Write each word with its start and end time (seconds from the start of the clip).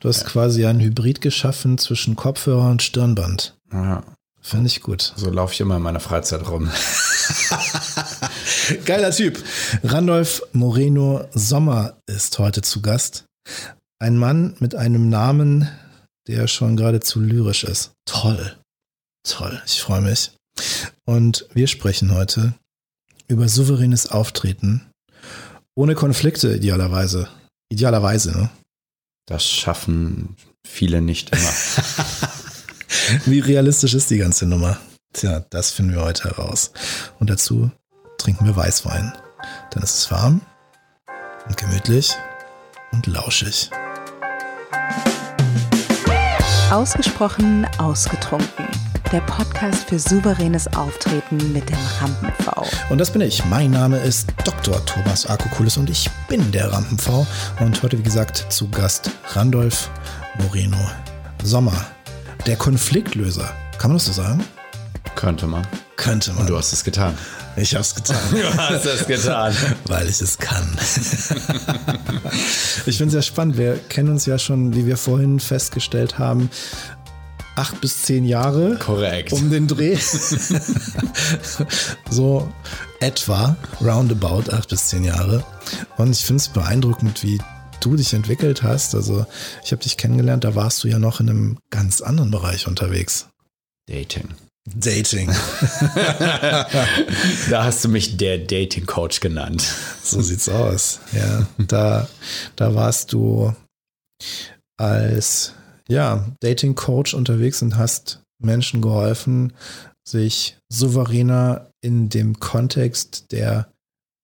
Du 0.00 0.08
hast 0.08 0.22
ja. 0.22 0.28
quasi 0.28 0.64
ein 0.64 0.80
Hybrid 0.80 1.20
geschaffen 1.20 1.76
zwischen 1.78 2.14
Kopfhörer 2.14 2.70
und 2.70 2.82
Stirnband. 2.82 3.56
Ja. 3.72 4.04
Finde 4.40 4.68
ich 4.68 4.80
gut. 4.80 5.12
So 5.16 5.30
laufe 5.30 5.52
ich 5.52 5.60
immer 5.60 5.76
in 5.76 5.82
meiner 5.82 6.00
Freizeit 6.00 6.48
rum. 6.48 6.70
Geiler 8.84 9.10
Typ. 9.10 9.42
Randolph 9.82 10.42
Moreno 10.52 11.26
Sommer 11.32 11.98
ist 12.06 12.38
heute 12.38 12.62
zu 12.62 12.80
Gast. 12.80 13.24
Ein 13.98 14.16
Mann 14.16 14.54
mit 14.60 14.76
einem 14.76 15.08
Namen, 15.08 15.68
der 16.28 16.46
schon 16.46 16.76
geradezu 16.76 17.20
lyrisch 17.20 17.64
ist. 17.64 17.90
Toll. 18.06 18.56
Toll. 19.24 19.60
Ich 19.66 19.82
freue 19.82 20.00
mich. 20.00 20.30
Und 21.04 21.46
wir 21.52 21.66
sprechen 21.66 22.14
heute 22.14 22.54
über 23.26 23.48
souveränes 23.48 24.10
Auftreten. 24.10 24.86
Ohne 25.74 25.96
Konflikte 25.96 26.54
idealerweise. 26.54 27.28
Idealerweise, 27.70 28.32
ne? 28.32 28.50
Das 29.28 29.44
schaffen 29.44 30.36
viele 30.64 31.02
nicht 31.02 31.30
immer. 31.36 31.52
Wie 33.26 33.40
realistisch 33.40 33.92
ist 33.92 34.08
die 34.08 34.16
ganze 34.16 34.46
Nummer? 34.46 34.78
Tja, 35.12 35.44
das 35.50 35.70
finden 35.70 35.92
wir 35.92 36.00
heute 36.00 36.24
heraus. 36.24 36.72
Und 37.18 37.28
dazu 37.28 37.70
trinken 38.16 38.46
wir 38.46 38.56
Weißwein. 38.56 39.12
Dann 39.70 39.82
ist 39.82 39.98
es 39.98 40.10
warm 40.10 40.40
und 41.46 41.58
gemütlich 41.58 42.14
und 42.92 43.06
lauschig. 43.06 43.70
Ausgesprochen 46.70 47.66
ausgetrunken. 47.76 48.87
Der 49.10 49.22
Podcast 49.22 49.88
für 49.88 49.98
souveränes 49.98 50.66
Auftreten 50.74 51.54
mit 51.54 51.66
dem 51.70 51.78
Rampen-V. 51.98 52.66
Und 52.90 52.98
das 52.98 53.10
bin 53.10 53.22
ich. 53.22 53.42
Mein 53.46 53.70
Name 53.70 53.96
ist 53.96 54.28
Dr. 54.44 54.84
Thomas 54.84 55.24
Akokulis 55.24 55.78
und 55.78 55.88
ich 55.88 56.10
bin 56.28 56.52
der 56.52 56.70
Rampen-V. 56.70 57.26
Und 57.60 57.82
heute, 57.82 57.96
wie 57.96 58.02
gesagt, 58.02 58.52
zu 58.52 58.68
Gast 58.68 59.10
Randolph 59.32 59.88
Moreno 60.42 60.76
Sommer. 61.42 61.86
Der 62.46 62.56
Konfliktlöser. 62.56 63.50
Kann 63.78 63.92
man 63.92 63.96
das 63.96 64.04
so 64.04 64.12
sagen? 64.12 64.44
Könnte 65.14 65.46
man. 65.46 65.66
Könnte 65.96 66.32
man. 66.32 66.42
Und 66.42 66.50
du 66.50 66.58
hast 66.58 66.74
es 66.74 66.84
getan. 66.84 67.14
Ich 67.56 67.74
habe 67.74 67.82
es 67.82 67.94
getan. 67.94 68.16
Du 68.30 68.56
hast 68.56 68.84
es 68.84 69.06
getan. 69.06 69.54
Weil 69.86 70.08
ich 70.08 70.20
es 70.20 70.38
kann. 70.38 70.68
ich 72.86 72.96
finde 72.96 73.08
es 73.08 73.14
ja 73.14 73.22
spannend. 73.22 73.56
Wir 73.56 73.78
kennen 73.88 74.10
uns 74.10 74.26
ja 74.26 74.38
schon, 74.38 74.76
wie 74.76 74.86
wir 74.86 74.96
vorhin 74.96 75.40
festgestellt 75.40 76.18
haben, 76.18 76.50
acht 77.58 77.80
bis 77.80 78.02
zehn 78.02 78.24
Jahre. 78.24 78.76
Korrekt. 78.76 79.32
Um 79.32 79.50
den 79.50 79.66
Dreh. 79.66 79.96
so 82.10 82.48
etwa, 83.00 83.56
roundabout 83.80 84.50
acht 84.52 84.68
bis 84.68 84.86
zehn 84.86 85.02
Jahre. 85.04 85.44
Und 85.96 86.10
ich 86.12 86.24
finde 86.24 86.40
es 86.40 86.48
beeindruckend, 86.48 87.22
wie 87.24 87.40
du 87.80 87.96
dich 87.96 88.14
entwickelt 88.14 88.62
hast. 88.62 88.94
Also 88.94 89.26
ich 89.64 89.72
habe 89.72 89.82
dich 89.82 89.96
kennengelernt, 89.96 90.44
da 90.44 90.54
warst 90.54 90.84
du 90.84 90.88
ja 90.88 91.00
noch 91.00 91.20
in 91.20 91.28
einem 91.28 91.58
ganz 91.70 92.00
anderen 92.00 92.30
Bereich 92.30 92.68
unterwegs. 92.68 93.28
Dating. 93.88 94.28
Dating. 94.74 95.28
da 97.50 97.64
hast 97.64 97.84
du 97.84 97.88
mich 97.88 98.18
der 98.18 98.38
Dating 98.38 98.86
Coach 98.86 99.20
genannt. 99.20 99.64
So 100.02 100.20
sieht's 100.20 100.48
aus. 100.48 101.00
Ja, 101.12 101.46
da, 101.58 102.06
da 102.54 102.74
warst 102.74 103.12
du 103.12 103.54
als 104.76 105.54
ja, 105.88 106.26
Dating 106.40 106.74
Coach 106.74 107.14
unterwegs 107.14 107.62
und 107.62 107.76
hast 107.76 108.22
Menschen 108.38 108.80
geholfen, 108.80 109.52
sich 110.06 110.58
souveräner 110.68 111.70
in 111.80 112.08
dem 112.08 112.38
Kontext 112.40 113.32
der 113.32 113.72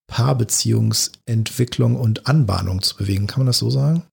Paarbeziehungsentwicklung 0.06 1.96
und 1.96 2.26
Anbahnung 2.26 2.82
zu 2.82 2.96
bewegen. 2.96 3.26
Kann 3.26 3.40
man 3.40 3.46
das 3.46 3.58
so 3.58 3.70
sagen? 3.70 4.04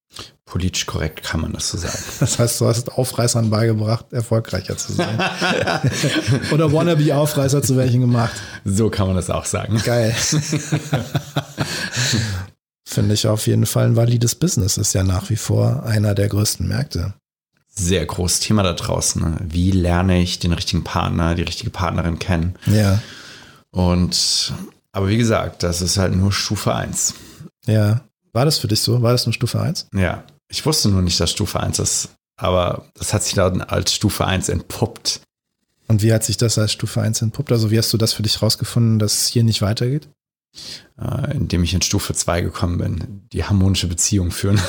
Politisch 0.46 0.86
korrekt 0.86 1.24
kann 1.24 1.42
man 1.42 1.54
das 1.54 1.70
so 1.70 1.78
sagen. 1.78 1.98
Das 2.20 2.40
heißt, 2.40 2.60
du 2.60 2.68
hast 2.68 2.92
Aufreißern 2.92 3.50
beigebracht, 3.50 4.12
erfolgreicher 4.12 4.78
zu 4.78 4.94
sein. 4.94 5.18
Oder 6.52 6.72
Wannabe-Aufreißer 6.72 7.62
zu 7.62 7.78
welchen 7.78 8.02
gemacht. 8.02 8.34
So 8.66 8.90
kann 8.90 9.08
man 9.08 9.16
das 9.16 9.30
auch 9.30 9.46
sagen. 9.46 9.82
Geil. 9.84 10.14
Finde 12.86 13.14
ich 13.14 13.28
auf 13.28 13.48
jeden 13.48 13.66
Fall 13.66 13.86
ein 13.86 13.96
valides 13.96 14.36
Business. 14.36 14.78
Ist 14.78 14.94
ja 14.94 15.04
nach 15.04 15.30
wie 15.30 15.38
vor 15.38 15.84
einer 15.84 16.14
der 16.14 16.28
größten 16.28 16.68
Märkte 16.68 17.14
sehr 17.74 18.06
großes 18.06 18.42
Thema 18.42 18.64
da 18.64 18.74
draußen. 18.74 19.22
Ne? 19.22 19.38
Wie 19.42 19.72
lerne 19.72 20.22
ich 20.22 20.40
den 20.40 20.54
richtigen 20.54 20.84
Partner, 20.84 21.36
die 21.36 21.44
richtige 21.44 21.70
Partnerin 21.70 22.20
kennen? 22.20 22.56
Ja. 22.66 23.02
Und, 23.72 24.54
aber 24.92 25.08
wie 25.08 25.18
gesagt, 25.18 25.64
das 25.64 25.82
ist 25.82 25.98
halt 25.98 26.16
nur 26.16 26.32
Stufe 26.32 26.76
1. 26.76 27.16
Ja. 27.66 28.02
War 28.34 28.46
das 28.46 28.60
für 28.60 28.68
dich 28.68 28.82
so? 28.82 29.02
War 29.02 29.12
das 29.12 29.26
nur 29.26 29.34
Stufe 29.34 29.60
1? 29.60 29.88
Ja. 29.94 30.24
Ich 30.50 30.66
wusste 30.66 30.90
nur 30.90 31.02
nicht, 31.02 31.20
dass 31.20 31.32
Stufe 31.32 31.60
1 31.60 31.80
ist, 31.80 32.10
aber 32.38 32.86
das 32.96 33.14
hat 33.14 33.24
sich 33.24 33.34
dann 33.34 33.62
als 33.62 33.94
Stufe 33.94 34.26
1 34.26 34.50
entpuppt. 34.50 35.22
Und 35.88 36.02
wie 36.02 36.14
hat 36.14 36.24
sich 36.24 36.38
das 36.38 36.58
als 36.58 36.74
Stufe 36.74 37.02
1 37.02 37.22
entpuppt? 37.22 37.52
Also 37.52 37.72
wie 37.72 37.78
hast 37.78 37.92
du 37.94 37.98
das 37.98 38.14
für 38.14 38.24
dich 38.24 38.42
rausgefunden, 38.42 39.00
dass 39.00 39.22
es 39.22 39.28
hier 39.28 39.44
nicht 39.44 39.62
weitergeht? 39.62 40.10
Äh, 41.02 41.36
indem 41.36 41.64
ich 41.64 41.74
in 41.74 41.82
Stufe 41.82 42.14
2 42.14 42.42
gekommen 42.42 42.78
bin, 42.78 43.22
die 43.34 43.44
harmonische 43.44 43.88
Beziehung 43.88 44.32
führen. 44.32 44.60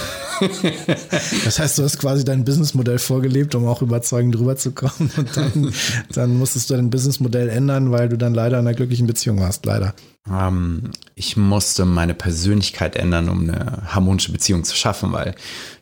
das 1.44 1.59
heißt, 1.59 1.78
du 1.78 1.82
hast 1.82 1.98
quasi 1.98 2.25
dein 2.25 2.44
Businessmodell 2.44 2.98
vorgelebt, 2.98 3.54
um 3.54 3.66
auch 3.66 3.82
überzeugend 3.82 4.37
drüber 4.37 4.56
zu 4.56 4.72
kommen. 4.72 5.10
Und 5.16 5.37
dann, 5.37 5.75
dann 6.15 6.38
musstest 6.38 6.71
du 6.71 6.75
dein 6.75 6.88
Businessmodell 6.88 7.48
ändern, 7.48 7.91
weil 7.91 8.09
du 8.09 8.16
dann 8.16 8.32
leider 8.32 8.60
in 8.60 8.66
einer 8.66 8.75
glücklichen 8.76 9.06
Beziehung 9.06 9.41
warst. 9.41 9.66
Leider. 9.66 9.94
Ähm, 10.31 10.92
ich 11.16 11.37
musste 11.37 11.84
meine 11.84 12.15
Persönlichkeit 12.15 12.97
ändern, 12.97 13.28
um 13.28 13.41
eine 13.41 13.82
harmonische 13.92 14.32
Beziehung 14.32 14.65
zu 14.65 14.76
schaffen, 14.76 15.12
weil 15.12 15.34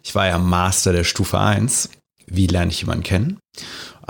ich 0.03 0.15
war 0.15 0.27
ja 0.27 0.39
Master 0.39 0.93
der 0.93 1.05
Stufe 1.05 1.39
1. 1.39 1.91
Wie 2.31 2.47
lerne 2.47 2.71
ich 2.71 2.81
jemanden 2.81 3.03
kennen? 3.03 3.39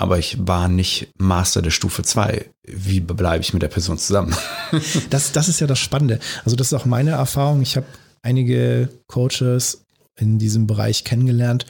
aber 0.01 0.19
ich 0.19 0.39
war 0.41 0.69
nicht 0.69 1.11
Master 1.19 1.61
der 1.61 1.71
Stufe 1.71 2.03
2. 2.03 2.47
Wie 2.67 3.01
bleibe 3.01 3.43
ich 3.43 3.53
mit 3.53 3.61
der 3.63 3.69
Person 3.69 3.99
zusammen? 3.99 4.35
das, 5.11 5.33
das 5.33 5.51
ist 5.51 5.61
ja 5.61 5.67
das 5.67 5.79
Spannende. 5.79 6.21
Also 6.43 6.57
das 6.57 6.69
ist 6.69 6.73
auch 6.73 6.87
meine 6.87 7.11
Erfahrung. 7.11 7.61
Ich 7.61 7.77
habe 7.77 7.85
einige 8.23 8.89
Coaches 9.09 9.85
in 10.19 10.39
diesem 10.39 10.67
Bereich 10.67 11.05
kennengelernt 11.05 11.67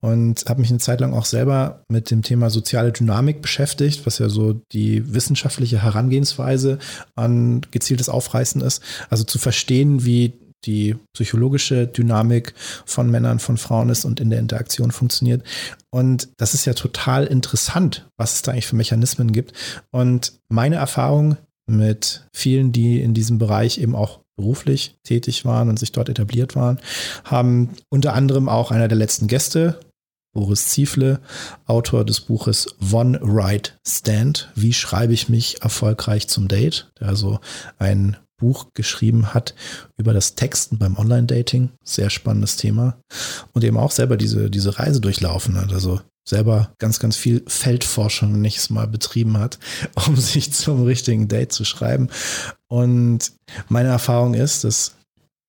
und 0.00 0.44
habe 0.48 0.60
mich 0.60 0.70
eine 0.70 0.80
Zeit 0.80 1.00
lang 1.00 1.14
auch 1.14 1.24
selber 1.24 1.84
mit 1.88 2.10
dem 2.10 2.22
Thema 2.22 2.50
soziale 2.50 2.90
Dynamik 2.90 3.42
beschäftigt, 3.42 4.06
was 4.06 4.18
ja 4.18 4.28
so 4.28 4.54
die 4.72 5.14
wissenschaftliche 5.14 5.80
Herangehensweise 5.80 6.80
an 7.14 7.60
gezieltes 7.70 8.08
Aufreißen 8.08 8.60
ist. 8.60 8.82
Also 9.08 9.22
zu 9.22 9.38
verstehen, 9.38 10.04
wie 10.04 10.32
die 10.64 10.96
psychologische 11.12 11.86
Dynamik 11.86 12.54
von 12.84 13.10
Männern, 13.10 13.38
von 13.38 13.56
Frauen 13.56 13.90
ist 13.90 14.04
und 14.04 14.20
in 14.20 14.30
der 14.30 14.38
Interaktion 14.38 14.90
funktioniert. 14.90 15.42
Und 15.90 16.28
das 16.36 16.54
ist 16.54 16.64
ja 16.64 16.74
total 16.74 17.26
interessant, 17.26 18.08
was 18.16 18.34
es 18.34 18.42
da 18.42 18.52
eigentlich 18.52 18.66
für 18.66 18.76
Mechanismen 18.76 19.32
gibt. 19.32 19.52
Und 19.90 20.32
meine 20.48 20.76
Erfahrung 20.76 21.36
mit 21.66 22.26
vielen, 22.32 22.72
die 22.72 23.00
in 23.00 23.14
diesem 23.14 23.38
Bereich 23.38 23.78
eben 23.78 23.94
auch 23.94 24.20
beruflich 24.36 24.96
tätig 25.02 25.44
waren 25.44 25.68
und 25.68 25.78
sich 25.78 25.92
dort 25.92 26.08
etabliert 26.08 26.56
waren, 26.56 26.78
haben 27.24 27.70
unter 27.90 28.14
anderem 28.14 28.48
auch 28.48 28.70
einer 28.70 28.88
der 28.88 28.98
letzten 28.98 29.26
Gäste, 29.26 29.80
Boris 30.32 30.68
Ziefle, 30.68 31.20
Autor 31.66 32.04
des 32.04 32.20
Buches 32.20 32.76
One 32.92 33.18
Right 33.20 33.78
Stand. 33.86 34.50
Wie 34.54 34.72
schreibe 34.72 35.12
ich 35.12 35.28
mich 35.28 35.62
erfolgreich 35.62 36.28
zum 36.28 36.48
Date? 36.48 36.92
Also 37.00 37.40
ein 37.78 38.16
Buch 38.38 38.68
geschrieben 38.72 39.34
hat 39.34 39.54
über 39.96 40.14
das 40.14 40.34
Texten 40.34 40.78
beim 40.78 40.96
Online-Dating. 40.96 41.70
Sehr 41.84 42.08
spannendes 42.08 42.56
Thema. 42.56 42.98
Und 43.52 43.64
eben 43.64 43.76
auch 43.76 43.90
selber 43.90 44.16
diese, 44.16 44.48
diese 44.48 44.78
Reise 44.78 45.00
durchlaufen 45.00 45.60
hat. 45.60 45.72
Also 45.72 46.00
selber 46.26 46.72
ganz, 46.78 46.98
ganz 46.98 47.16
viel 47.16 47.42
Feldforschung 47.46 48.40
nächstes 48.40 48.70
Mal 48.70 48.86
betrieben 48.86 49.38
hat, 49.38 49.58
um 50.06 50.16
sich 50.16 50.52
zum 50.52 50.84
richtigen 50.84 51.28
Date 51.28 51.52
zu 51.52 51.64
schreiben. 51.64 52.08
Und 52.68 53.32
meine 53.68 53.88
Erfahrung 53.88 54.34
ist, 54.34 54.64
dass 54.64 54.94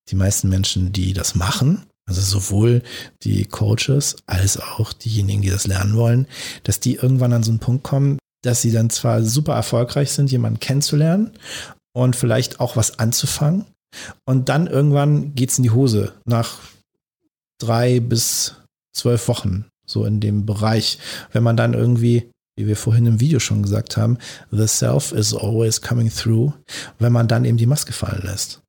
die 0.09 0.16
meisten 0.16 0.49
Menschen, 0.49 0.91
die 0.91 1.13
das 1.13 1.35
machen, 1.35 1.85
also 2.07 2.22
sowohl 2.22 2.81
die 3.22 3.45
Coaches 3.45 4.16
als 4.25 4.59
auch 4.59 4.94
diejenigen, 4.94 5.43
die 5.43 5.52
das 5.52 5.67
lernen 5.67 5.96
wollen, 5.96 6.28
dass 6.64 6.79
die 6.79 6.96
irgendwann 6.96 7.34
an 7.34 7.43
so 7.43 7.52
einen 7.52 7.59
Punkt 7.59 7.84
kommen, 7.84 8.17
dass 8.41 8.61
sie 8.61 8.72
dann 8.72 8.90
zwar 8.90 9.22
super 9.23 9.53
erfolgreich 9.53 10.11
sind, 10.11 10.31
jemanden 10.31 10.59
kennenzulernen 10.59 11.34
und 12.03 12.16
vielleicht 12.16 12.59
auch 12.59 12.75
was 12.75 12.99
anzufangen. 12.99 13.66
Und 14.25 14.49
dann 14.49 14.67
irgendwann 14.67 15.35
geht 15.35 15.51
es 15.51 15.57
in 15.57 15.63
die 15.63 15.72
Hose 15.72 16.13
nach 16.25 16.59
drei 17.59 17.99
bis 17.99 18.55
zwölf 18.93 19.28
Wochen, 19.28 19.66
so 19.85 20.05
in 20.05 20.19
dem 20.19 20.46
Bereich. 20.46 20.99
Wenn 21.31 21.43
man 21.43 21.57
dann 21.57 21.73
irgendwie, 21.73 22.31
wie 22.55 22.67
wir 22.67 22.78
vorhin 22.78 23.05
im 23.05 23.19
Video 23.19 23.40
schon 23.40 23.63
gesagt 23.63 23.97
haben, 23.97 24.17
the 24.51 24.67
self 24.67 25.11
is 25.11 25.34
always 25.34 25.81
coming 25.81 26.11
through, 26.11 26.53
wenn 26.99 27.11
man 27.11 27.28
dann 27.28 27.46
eben 27.46 27.57
die 27.57 27.66
Maske 27.66 27.93
fallen 27.93 28.22
lässt. 28.23 28.61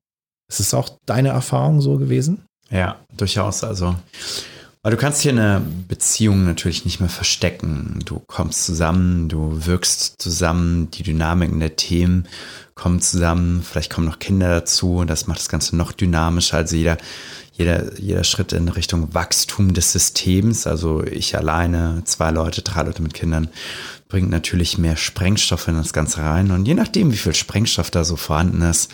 Ist 0.49 0.59
es 0.59 0.73
auch 0.73 0.97
deine 1.05 1.29
Erfahrung 1.29 1.81
so 1.81 1.97
gewesen? 1.97 2.43
Ja, 2.69 2.99
durchaus. 3.15 3.63
Also 3.63 3.95
Weil 4.83 4.91
du 4.91 4.97
kannst 4.97 5.21
hier 5.21 5.31
eine 5.31 5.61
Beziehung 5.87 6.43
natürlich 6.43 6.85
nicht 6.85 6.99
mehr 6.99 7.09
verstecken. 7.09 7.99
Du 8.03 8.19
kommst 8.19 8.65
zusammen, 8.65 9.29
du 9.29 9.67
wirkst 9.67 10.19
zusammen, 10.19 10.89
die 10.89 11.03
Dynamiken 11.03 11.59
der 11.59 11.75
Themen 11.75 12.27
kommen 12.73 12.99
zusammen, 12.99 13.61
vielleicht 13.61 13.93
kommen 13.93 14.07
noch 14.07 14.17
Kinder 14.17 14.49
dazu 14.49 14.97
und 14.97 15.07
das 15.07 15.27
macht 15.27 15.37
das 15.37 15.49
Ganze 15.49 15.75
noch 15.75 15.91
dynamischer. 15.91 16.57
Also 16.57 16.75
jeder, 16.75 16.97
jeder, 17.53 17.99
jeder 17.99 18.23
Schritt 18.23 18.53
in 18.53 18.69
Richtung 18.69 19.13
Wachstum 19.13 19.75
des 19.75 19.91
Systems, 19.91 20.65
also 20.65 21.03
ich 21.03 21.37
alleine, 21.37 22.01
zwei 22.05 22.31
Leute, 22.31 22.63
drei 22.63 22.81
Leute 22.81 23.03
mit 23.03 23.13
Kindern, 23.13 23.49
bringt 24.07 24.31
natürlich 24.31 24.79
mehr 24.79 24.97
Sprengstoff 24.97 25.67
in 25.67 25.75
das 25.75 25.93
Ganze 25.93 26.21
rein. 26.21 26.49
Und 26.49 26.65
je 26.65 26.73
nachdem, 26.73 27.11
wie 27.11 27.17
viel 27.17 27.35
Sprengstoff 27.35 27.91
da 27.91 28.03
so 28.03 28.15
vorhanden 28.15 28.63
ist, 28.63 28.91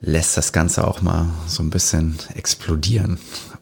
lässt 0.00 0.36
das 0.36 0.52
Ganze 0.52 0.86
auch 0.86 1.02
mal 1.02 1.26
so 1.48 1.64
ein 1.64 1.70
bisschen 1.70 2.16
explodieren. 2.36 3.18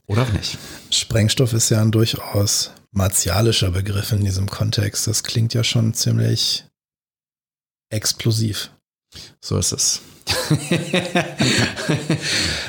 Oder 0.07 0.23
auch 0.23 0.33
nicht. 0.33 0.59
Sprengstoff 0.91 1.53
ist 1.53 1.71
ja 1.71 1.81
ein 1.81 1.91
durchaus 1.91 2.73
martialischer 2.91 3.71
Begriff 3.71 4.13
in 4.13 4.25
diesem 4.25 4.49
Kontext. 4.49 5.07
Das 5.07 5.23
klingt 5.23 5.55
ja 5.55 5.65
schon 5.65 5.95
ziemlich 5.95 6.65
explosiv. 7.91 8.71
So 9.41 9.59
ist 9.59 9.73
es. 9.73 10.01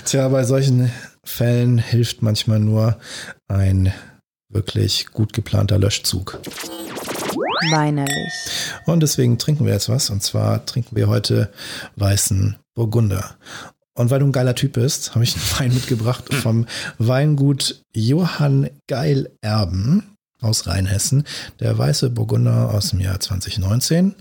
Tja, 0.05 0.27
bei 0.29 0.43
solchen 0.43 0.91
Fällen 1.23 1.77
hilft 1.77 2.21
manchmal 2.21 2.59
nur 2.59 2.99
ein 3.47 3.93
wirklich 4.49 5.07
gut 5.07 5.33
geplanter 5.33 5.79
Löschzug. 5.79 6.39
Weinerlich. 7.71 8.33
Und 8.85 9.01
deswegen 9.01 9.37
trinken 9.37 9.65
wir 9.65 9.73
jetzt 9.73 9.89
was. 9.89 10.09
Und 10.09 10.21
zwar 10.21 10.65
trinken 10.65 10.95
wir 10.95 11.07
heute 11.07 11.51
weißen 11.95 12.57
Burgunder. 12.75 13.37
Und 13.95 14.09
weil 14.09 14.19
du 14.19 14.25
ein 14.25 14.31
geiler 14.31 14.55
Typ 14.55 14.73
bist, 14.73 15.15
habe 15.15 15.23
ich 15.23 15.35
einen 15.35 15.59
Wein 15.59 15.73
mitgebracht 15.73 16.33
vom 16.33 16.67
Weingut 16.97 17.81
Johann 17.93 18.69
Geil 18.87 19.31
Erben 19.41 20.03
aus 20.41 20.67
Rheinhessen. 20.67 21.23
Der 21.59 21.77
weiße 21.77 22.09
Burgunder 22.09 22.73
aus 22.73 22.89
dem 22.89 22.99
Jahr 22.99 23.19
2019. 23.19 24.15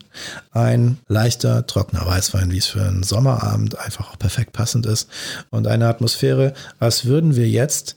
Ein 0.53 0.99
leichter, 1.09 1.67
trockener 1.67 2.07
Weißwein, 2.07 2.53
wie 2.53 2.59
es 2.59 2.67
für 2.67 2.83
einen 2.83 3.03
Sommerabend 3.03 3.79
einfach 3.79 4.11
auch 4.11 4.19
perfekt 4.19 4.53
passend 4.53 4.87
ist. 4.87 5.09
Und 5.51 5.67
eine 5.67 5.89
Atmosphäre, 5.89 6.55
als 6.79 7.05
würden 7.05 7.37
wir 7.37 7.49
jetzt 7.49 7.97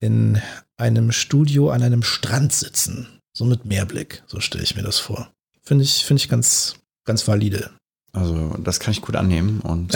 in 0.00 0.40
einem 0.76 1.10
Studio 1.10 1.70
an 1.70 1.82
einem 1.82 2.02
Strand 2.02 2.52
sitzen. 2.52 3.08
So 3.32 3.44
mit 3.44 3.64
Meerblick. 3.64 4.22
So 4.26 4.40
stelle 4.40 4.62
ich 4.62 4.76
mir 4.76 4.82
das 4.82 4.98
vor. 4.98 5.30
Finde 5.62 5.84
ich, 5.84 6.04
finde 6.04 6.22
ich 6.22 6.28
ganz, 6.28 6.76
ganz 7.04 7.26
valide. 7.26 7.70
Also 8.14 8.54
das 8.62 8.78
kann 8.78 8.92
ich 8.92 9.02
gut 9.02 9.16
annehmen 9.16 9.60
und 9.60 9.92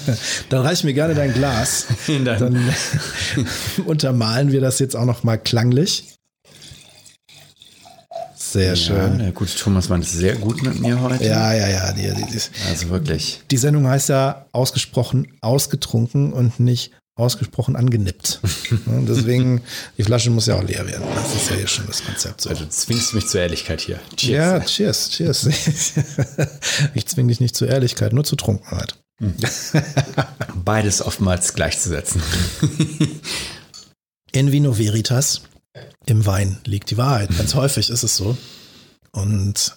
dann 0.48 0.62
reich 0.62 0.82
mir 0.82 0.92
gerne 0.92 1.14
dein 1.14 1.32
Glas. 1.32 1.86
Dann 2.24 2.74
untermalen 3.86 4.50
wir 4.50 4.60
das 4.60 4.80
jetzt 4.80 4.96
auch 4.96 5.04
noch 5.04 5.22
mal 5.22 5.36
klanglich. 5.36 6.16
Sehr 8.34 8.74
schön. 8.74 9.20
der 9.20 9.30
gute 9.30 9.54
Thomas 9.56 9.88
meint 9.88 10.02
es 10.02 10.10
sehr 10.10 10.34
gut 10.34 10.62
mit 10.64 10.80
mir 10.80 11.00
heute. 11.00 11.24
Ja, 11.24 11.52
ja, 11.52 11.68
ja. 11.68 11.92
Die, 11.92 12.02
die, 12.02 12.26
die, 12.26 12.40
also 12.68 12.88
wirklich. 12.88 13.42
Die 13.48 13.56
Sendung 13.56 13.86
heißt 13.86 14.08
ja 14.08 14.46
ausgesprochen 14.50 15.28
ausgetrunken 15.40 16.32
und 16.32 16.58
nicht 16.58 16.90
ausgesprochen 17.20 17.76
angenippt. 17.76 18.40
Deswegen, 18.86 19.62
die 19.98 20.02
Flasche 20.02 20.30
muss 20.30 20.46
ja 20.46 20.56
auch 20.56 20.62
leer 20.62 20.86
werden. 20.86 21.04
Das 21.14 21.34
ist 21.34 21.50
ja 21.50 21.56
hier 21.56 21.66
schon 21.66 21.86
das 21.86 22.04
Konzept. 22.04 22.40
So. 22.40 22.50
Also 22.50 22.64
du 22.64 22.70
zwingst 22.70 23.14
mich 23.14 23.26
zur 23.26 23.40
Ehrlichkeit 23.40 23.80
hier. 23.80 24.00
Cheers. 24.16 24.30
Ja, 24.30 24.60
cheers, 24.60 25.10
cheers. 25.10 25.48
ich 26.94 27.06
zwinge 27.06 27.28
dich 27.28 27.40
nicht 27.40 27.54
zur 27.54 27.68
Ehrlichkeit, 27.68 28.12
nur 28.12 28.24
zur 28.24 28.38
Trunkenheit. 28.38 28.96
Beides 30.64 31.02
oftmals 31.02 31.54
gleichzusetzen. 31.54 32.22
In 34.32 34.50
Vino 34.50 34.78
Veritas, 34.78 35.42
im 36.06 36.24
Wein 36.24 36.58
liegt 36.64 36.90
die 36.90 36.96
Wahrheit. 36.96 37.36
Ganz 37.36 37.54
häufig 37.54 37.90
ist 37.90 38.02
es 38.02 38.16
so. 38.16 38.36
Und 39.12 39.76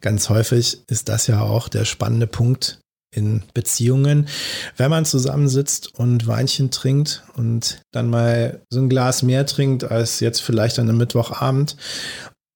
ganz 0.00 0.28
häufig 0.28 0.78
ist 0.88 1.08
das 1.08 1.26
ja 1.26 1.42
auch 1.42 1.68
der 1.68 1.84
spannende 1.84 2.26
Punkt 2.26 2.80
in 3.12 3.42
Beziehungen, 3.54 4.28
wenn 4.76 4.90
man 4.90 5.04
zusammensitzt 5.04 5.94
und 5.98 6.26
Weinchen 6.26 6.70
trinkt 6.70 7.24
und 7.36 7.82
dann 7.90 8.08
mal 8.08 8.62
so 8.70 8.80
ein 8.80 8.88
Glas 8.88 9.22
mehr 9.22 9.46
trinkt 9.46 9.84
als 9.84 10.20
jetzt 10.20 10.40
vielleicht 10.42 10.78
an 10.78 10.88
einem 10.88 10.98
Mittwochabend 10.98 11.76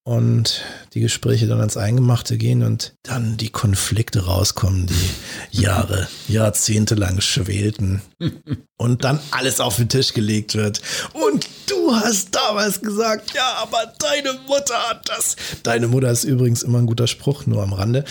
und 0.07 0.63
die 0.93 1.01
Gespräche 1.01 1.47
dann 1.47 1.61
ans 1.61 1.79
Eingemachte 1.79 2.37
gehen 2.37 2.63
und 2.63 2.95
dann 3.03 3.39
die 3.39 3.49
Konflikte 3.49 4.27
rauskommen, 4.27 4.87
die 4.87 5.11
Jahre, 5.63 6.07
Jahrzehnte 6.29 6.95
lang 6.95 7.21
schwelten 7.21 8.03
und 8.77 9.05
dann 9.05 9.19
alles 9.31 9.61
auf 9.61 9.77
den 9.77 9.89
Tisch 9.89 10.13
gelegt 10.13 10.55
wird. 10.55 10.83
Und 11.15 11.49
du 11.69 11.97
hast 11.97 12.35
damals 12.35 12.83
gesagt, 12.83 13.33
ja, 13.35 13.57
aber 13.63 13.93
deine 13.99 14.39
Mutter 14.47 14.77
hat 14.91 15.09
das. 15.09 15.37
Deine 15.63 15.89
Mutter 15.89 16.11
ist 16.11 16.25
übrigens 16.25 16.63
immer 16.63 16.79
ein 16.79 16.87
guter 16.87 17.07
Spruch, 17.07 17.47
nur 17.47 17.63
am 17.63 17.73
Rande. 17.73 18.05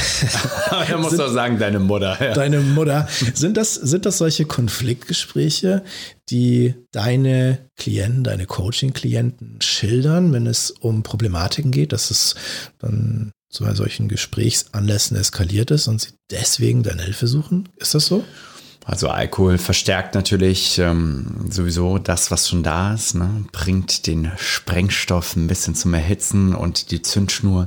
er 0.88 0.98
muss 0.98 1.16
doch 1.16 1.32
sagen, 1.32 1.58
deine 1.58 1.78
Mutter. 1.78 2.16
Ja. 2.20 2.34
Deine 2.34 2.60
Mutter. 2.60 3.08
Sind 3.34 3.56
das, 3.56 3.74
sind 3.74 4.06
das 4.06 4.18
solche 4.18 4.44
Konfliktgespräche, 4.44 5.82
die 6.30 6.74
deine 6.92 7.70
Klienten, 7.76 8.24
deine 8.24 8.46
Coaching-Klienten 8.46 9.60
schildern, 9.60 10.32
wenn 10.32 10.46
es 10.46 10.70
um 10.70 11.02
Problematiken 11.02 11.70
geht, 11.70 11.92
dass 11.92 12.10
es 12.10 12.34
dann 12.78 13.32
zu 13.50 13.64
solchen 13.74 14.08
Gesprächsanlässen 14.08 15.16
eskaliert 15.16 15.70
ist 15.70 15.88
und 15.88 16.00
sie 16.00 16.10
deswegen 16.30 16.82
deine 16.82 17.02
Hilfe 17.02 17.26
suchen? 17.26 17.68
Ist 17.76 17.94
das 17.94 18.06
so? 18.06 18.24
Also 18.88 19.08
Alkohol 19.08 19.58
verstärkt 19.58 20.14
natürlich 20.14 20.78
ähm, 20.78 21.44
sowieso 21.50 21.98
das, 21.98 22.30
was 22.30 22.48
schon 22.48 22.62
da 22.62 22.94
ist, 22.94 23.14
ne? 23.14 23.44
bringt 23.52 24.06
den 24.06 24.32
Sprengstoff 24.38 25.36
ein 25.36 25.46
bisschen 25.46 25.74
zum 25.74 25.92
Erhitzen 25.92 26.54
und 26.54 26.90
die 26.90 27.02
Zündschnur 27.02 27.66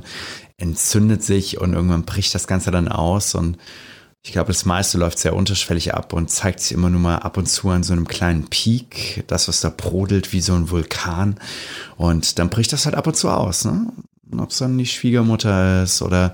entzündet 0.56 1.22
sich 1.22 1.60
und 1.60 1.72
irgendwann 1.72 2.04
bricht 2.04 2.34
das 2.34 2.46
Ganze 2.46 2.70
dann 2.70 2.88
aus 2.88 3.34
und 3.34 3.58
ich 4.24 4.30
glaube, 4.30 4.52
das 4.52 4.64
meiste 4.64 4.98
läuft 4.98 5.18
sehr 5.18 5.34
unterschwellig 5.34 5.94
ab 5.94 6.12
und 6.12 6.30
zeigt 6.30 6.60
sich 6.60 6.72
immer 6.72 6.90
nur 6.90 7.00
mal 7.00 7.16
ab 7.16 7.36
und 7.36 7.46
zu 7.46 7.68
an 7.70 7.82
so 7.82 7.92
einem 7.92 8.06
kleinen 8.06 8.46
Peak, 8.48 9.24
das, 9.26 9.48
was 9.48 9.60
da 9.60 9.68
brodelt 9.68 10.32
wie 10.32 10.40
so 10.40 10.54
ein 10.54 10.70
Vulkan. 10.70 11.40
Und 11.96 12.38
dann 12.38 12.48
bricht 12.48 12.72
das 12.72 12.84
halt 12.84 12.94
ab 12.94 13.08
und 13.08 13.16
zu 13.16 13.28
aus, 13.28 13.64
ne? 13.64 13.88
Ob 14.38 14.50
es 14.50 14.58
dann 14.58 14.78
die 14.78 14.86
Schwiegermutter 14.86 15.82
ist 15.82 16.00
oder, 16.00 16.32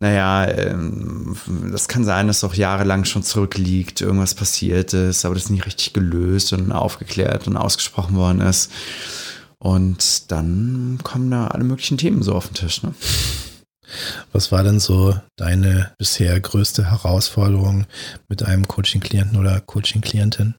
naja, 0.00 0.48
ähm, 0.48 1.36
das 1.70 1.86
kann 1.86 2.04
sein, 2.04 2.26
dass 2.26 2.42
auch 2.42 2.54
jahrelang 2.54 3.04
schon 3.04 3.22
zurückliegt, 3.22 4.00
irgendwas 4.00 4.34
passiert 4.34 4.94
ist, 4.94 5.24
aber 5.24 5.34
das 5.34 5.50
nicht 5.50 5.66
richtig 5.66 5.92
gelöst 5.92 6.52
und 6.54 6.72
aufgeklärt 6.72 7.46
und 7.46 7.58
ausgesprochen 7.58 8.16
worden 8.16 8.40
ist. 8.40 8.72
Und 9.62 10.32
dann 10.32 10.98
kommen 11.04 11.30
da 11.30 11.46
alle 11.46 11.62
möglichen 11.62 11.96
Themen 11.96 12.24
so 12.24 12.34
auf 12.34 12.48
den 12.48 12.54
Tisch, 12.54 12.82
ne? 12.82 12.94
Was 14.32 14.50
war 14.50 14.64
denn 14.64 14.80
so 14.80 15.16
deine 15.36 15.94
bisher 15.98 16.40
größte 16.40 16.90
Herausforderung 16.90 17.86
mit 18.28 18.42
einem 18.42 18.66
Coaching-Klienten 18.66 19.38
oder 19.38 19.60
Coaching-Klientin? 19.60 20.56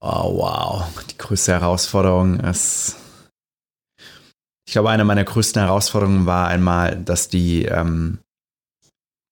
Oh, 0.00 0.38
wow. 0.38 0.86
Die 1.10 1.18
größte 1.18 1.52
Herausforderung 1.52 2.40
ist, 2.40 2.96
ich 4.66 4.72
glaube, 4.72 4.88
eine 4.90 5.04
meiner 5.04 5.24
größten 5.24 5.60
Herausforderungen 5.60 6.24
war 6.24 6.48
einmal, 6.48 6.96
dass 6.96 7.28
die 7.28 7.64
ähm, 7.64 8.20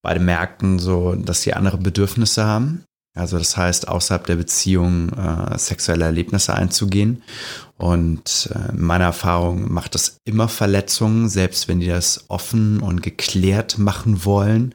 beide 0.03 0.21
merkten, 0.21 0.79
so, 0.79 1.15
dass 1.15 1.43
sie 1.43 1.55
andere 1.55 1.79
Bedürfnisse 1.79 2.45
haben. 2.45 2.85
Also 3.17 3.39
das 3.39 3.57
heißt, 3.57 3.89
außerhalb 3.89 4.27
der 4.27 4.37
Beziehung 4.37 5.09
äh, 5.11 5.59
sexuelle 5.59 6.05
Erlebnisse 6.05 6.55
einzugehen. 6.55 7.23
Und 7.79 8.51
äh, 8.55 8.75
meiner 8.75 9.07
Erfahrung 9.07 9.73
macht 9.73 9.95
das 9.95 10.19
immer 10.25 10.49
Verletzungen, 10.49 11.29
selbst 11.29 11.67
wenn 11.67 11.81
die 11.81 11.87
das 11.87 12.27
offen 12.29 12.81
und 12.81 13.03
geklärt 13.03 13.79
machen 13.79 14.25
wollen. 14.25 14.75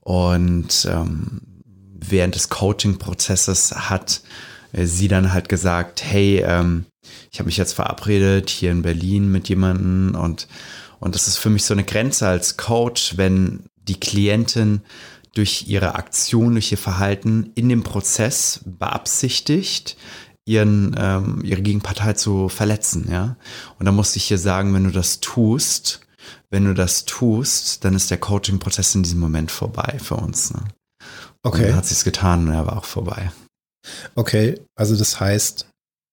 Und 0.00 0.88
ähm, 0.90 1.42
während 1.64 2.34
des 2.34 2.48
Coaching-Prozesses 2.48 3.72
hat 3.88 4.22
äh, 4.72 4.86
sie 4.86 5.06
dann 5.06 5.32
halt 5.32 5.48
gesagt, 5.48 6.02
hey, 6.04 6.42
ähm, 6.44 6.86
ich 7.30 7.38
habe 7.38 7.46
mich 7.46 7.56
jetzt 7.56 7.74
verabredet 7.74 8.50
hier 8.50 8.72
in 8.72 8.82
Berlin 8.82 9.30
mit 9.30 9.48
jemandem 9.48 10.20
und, 10.20 10.48
und 10.98 11.14
das 11.14 11.28
ist 11.28 11.38
für 11.38 11.50
mich 11.50 11.64
so 11.64 11.74
eine 11.74 11.84
Grenze 11.84 12.26
als 12.26 12.56
Coach, 12.56 13.16
wenn 13.16 13.64
die 13.88 13.98
Klientin 13.98 14.82
durch 15.34 15.66
ihre 15.68 15.94
Aktion, 15.94 16.52
durch 16.52 16.72
ihr 16.72 16.78
Verhalten 16.78 17.52
in 17.54 17.68
dem 17.68 17.82
Prozess 17.82 18.60
beabsichtigt, 18.64 19.96
ihren, 20.44 20.94
ähm, 20.98 21.40
ihre 21.44 21.62
Gegenpartei 21.62 22.14
zu 22.14 22.48
verletzen, 22.48 23.08
ja. 23.10 23.36
Und 23.78 23.86
da 23.86 23.92
musste 23.92 24.16
ich 24.16 24.24
hier 24.24 24.38
sagen, 24.38 24.74
wenn 24.74 24.84
du 24.84 24.90
das 24.90 25.20
tust, 25.20 26.00
wenn 26.50 26.64
du 26.64 26.74
das 26.74 27.04
tust, 27.04 27.84
dann 27.84 27.94
ist 27.94 28.10
der 28.10 28.18
Coaching-Prozess 28.18 28.94
in 28.94 29.02
diesem 29.02 29.20
Moment 29.20 29.50
vorbei 29.50 29.98
für 30.02 30.16
uns. 30.16 30.52
Ne? 30.52 30.64
Okay. 31.42 31.62
Und 31.62 31.68
dann 31.68 31.76
hat 31.76 31.86
sich's 31.86 32.04
getan 32.04 32.48
und 32.48 32.54
er 32.54 32.66
war 32.66 32.76
auch 32.76 32.84
vorbei. 32.84 33.32
Okay, 34.14 34.60
also 34.76 34.96
das 34.96 35.20
heißt, 35.20 35.66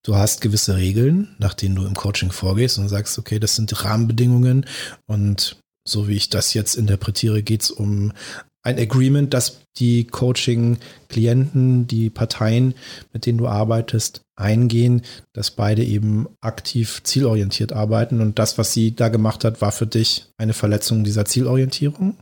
du 0.06 0.16
hast 0.16 0.42
gewisse 0.42 0.78
Regeln, 0.78 1.36
nach 1.40 1.54
denen 1.54 1.76
du 1.76 1.86
im 1.86 1.96
Coaching 1.96 2.32
vorgehst 2.32 2.78
und 2.78 2.88
sagst, 2.88 3.18
okay, 3.18 3.40
das 3.40 3.56
sind 3.56 3.84
Rahmenbedingungen 3.84 4.66
und 5.08 5.60
so 5.88 6.08
wie 6.08 6.16
ich 6.16 6.30
das 6.30 6.54
jetzt 6.54 6.76
interpretiere, 6.76 7.42
geht 7.44 7.64
es 7.64 7.72
um 7.72 8.14
ein 8.68 8.78
Agreement, 8.78 9.34
das 9.34 9.62
die 9.78 10.06
Coaching-Klienten, 10.06 11.88
die 11.88 12.10
Parteien, 12.10 12.74
mit 13.14 13.26
denen 13.26 13.38
du 13.38 13.48
arbeitest, 13.48 14.22
eingehen, 14.36 15.04
dass 15.32 15.52
beide 15.52 15.86
eben 15.86 16.28
aktiv 16.42 17.02
zielorientiert 17.04 17.72
arbeiten. 17.72 18.20
Und 18.20 18.40
das, 18.40 18.58
was 18.58 18.74
sie 18.74 18.94
da 18.94 19.08
gemacht 19.08 19.46
hat, 19.46 19.62
war 19.62 19.72
für 19.72 19.88
dich 19.88 20.26
eine 20.38 20.54
Verletzung 20.54 21.06
dieser 21.06 21.24
Zielorientierung? 21.24 22.18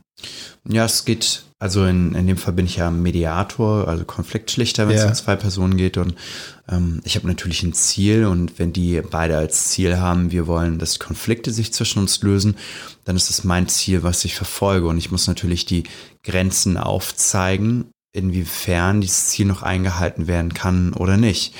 Ja, 0.68 0.84
es 0.84 1.04
geht, 1.04 1.42
also 1.58 1.84
in, 1.86 2.14
in 2.14 2.26
dem 2.26 2.36
Fall 2.36 2.52
bin 2.52 2.66
ich 2.66 2.76
ja 2.76 2.90
Mediator, 2.90 3.88
also 3.88 4.04
Konfliktschlichter, 4.04 4.88
wenn 4.88 4.96
es 4.96 5.02
Ja. 5.02 5.08
um 5.08 5.14
zwei 5.14 5.36
Personen 5.36 5.76
geht. 5.76 5.96
Und 5.96 6.14
ähm, 6.68 7.00
ich 7.04 7.16
habe 7.16 7.26
natürlich 7.26 7.62
ein 7.62 7.72
Ziel 7.72 8.26
und 8.26 8.58
wenn 8.58 8.72
die 8.74 9.00
beide 9.00 9.38
als 9.38 9.68
Ziel 9.70 9.98
haben, 9.98 10.30
wir 10.32 10.46
wollen, 10.46 10.78
dass 10.78 10.98
Konflikte 10.98 11.52
sich 11.52 11.72
zwischen 11.72 12.00
uns 12.00 12.20
lösen, 12.22 12.56
dann 13.04 13.16
ist 13.16 13.30
es 13.30 13.42
mein 13.44 13.68
Ziel, 13.68 14.02
was 14.02 14.24
ich 14.26 14.34
verfolge. 14.34 14.86
Und 14.86 14.98
ich 14.98 15.10
muss 15.10 15.26
natürlich 15.28 15.64
die 15.64 15.84
Grenzen 16.22 16.76
aufzeigen, 16.76 17.86
inwiefern 18.12 19.00
dieses 19.00 19.26
Ziel 19.28 19.46
noch 19.46 19.62
eingehalten 19.62 20.26
werden 20.26 20.52
kann 20.52 20.92
oder 20.92 21.16
nicht. 21.16 21.54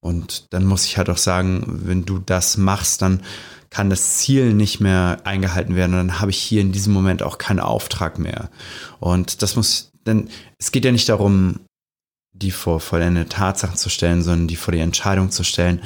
Und 0.00 0.52
dann 0.54 0.64
muss 0.64 0.84
ich 0.86 0.96
halt 0.96 1.10
auch 1.10 1.18
sagen, 1.18 1.80
wenn 1.84 2.04
du 2.04 2.18
das 2.18 2.56
machst, 2.56 3.02
dann 3.02 3.22
kann 3.70 3.88
das 3.88 4.18
Ziel 4.18 4.52
nicht 4.52 4.80
mehr 4.80 5.20
eingehalten 5.24 5.76
werden 5.76 5.92
und 5.92 6.08
dann 6.08 6.20
habe 6.20 6.32
ich 6.32 6.38
hier 6.38 6.60
in 6.60 6.72
diesem 6.72 6.92
Moment 6.92 7.22
auch 7.22 7.38
keinen 7.38 7.60
Auftrag 7.60 8.18
mehr. 8.18 8.50
Und 8.98 9.42
das 9.42 9.56
muss, 9.56 9.92
denn 10.06 10.28
es 10.58 10.72
geht 10.72 10.84
ja 10.84 10.92
nicht 10.92 11.08
darum, 11.08 11.60
die 12.32 12.50
vor 12.50 12.80
vollendete 12.80 13.28
Tatsachen 13.28 13.76
zu 13.76 13.88
stellen, 13.88 14.22
sondern 14.22 14.48
die 14.48 14.56
vor 14.56 14.72
die 14.72 14.80
Entscheidung 14.80 15.30
zu 15.30 15.44
stellen, 15.44 15.82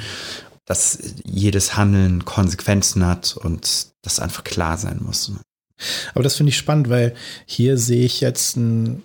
dass 0.65 0.97
jedes 1.23 1.77
Handeln 1.77 2.25
Konsequenzen 2.25 3.05
hat 3.05 3.37
und 3.37 3.87
das 4.01 4.19
einfach 4.19 4.43
klar 4.43 4.77
sein 4.77 4.99
muss. 5.01 5.31
Aber 6.13 6.23
das 6.23 6.35
finde 6.35 6.49
ich 6.49 6.57
spannend, 6.57 6.89
weil 6.89 7.13
hier 7.45 7.77
sehe 7.77 8.05
ich 8.05 8.21
jetzt 8.21 8.55
ein, 8.55 9.03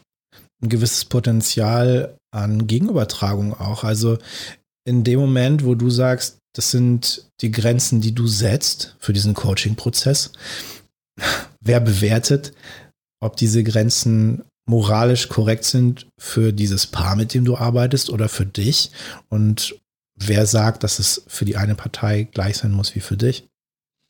ein 0.62 0.68
gewisses 0.68 1.04
Potenzial 1.04 2.16
an 2.30 2.66
Gegenübertragung 2.66 3.54
auch. 3.54 3.84
Also 3.84 4.18
in 4.84 5.04
dem 5.04 5.20
Moment, 5.20 5.64
wo 5.64 5.74
du 5.74 5.90
sagst, 5.90 6.39
das 6.54 6.70
sind 6.70 7.30
die 7.40 7.50
Grenzen, 7.50 8.00
die 8.00 8.14
du 8.14 8.26
setzt 8.26 8.96
für 8.98 9.12
diesen 9.12 9.34
Coaching-Prozess, 9.34 10.32
wer 11.60 11.80
bewertet, 11.80 12.52
ob 13.20 13.36
diese 13.36 13.62
Grenzen 13.62 14.44
moralisch 14.66 15.28
korrekt 15.28 15.64
sind 15.64 16.06
für 16.18 16.52
dieses 16.52 16.86
Paar, 16.86 17.16
mit 17.16 17.34
dem 17.34 17.44
du 17.44 17.56
arbeitest 17.56 18.10
oder 18.10 18.28
für 18.28 18.46
dich 18.46 18.90
und 19.28 19.74
wer 20.14 20.46
sagt, 20.46 20.84
dass 20.84 20.98
es 20.98 21.22
für 21.26 21.44
die 21.44 21.56
eine 21.56 21.74
Partei 21.74 22.24
gleich 22.24 22.58
sein 22.58 22.72
muss 22.72 22.94
wie 22.94 23.00
für 23.00 23.16
dich. 23.16 23.48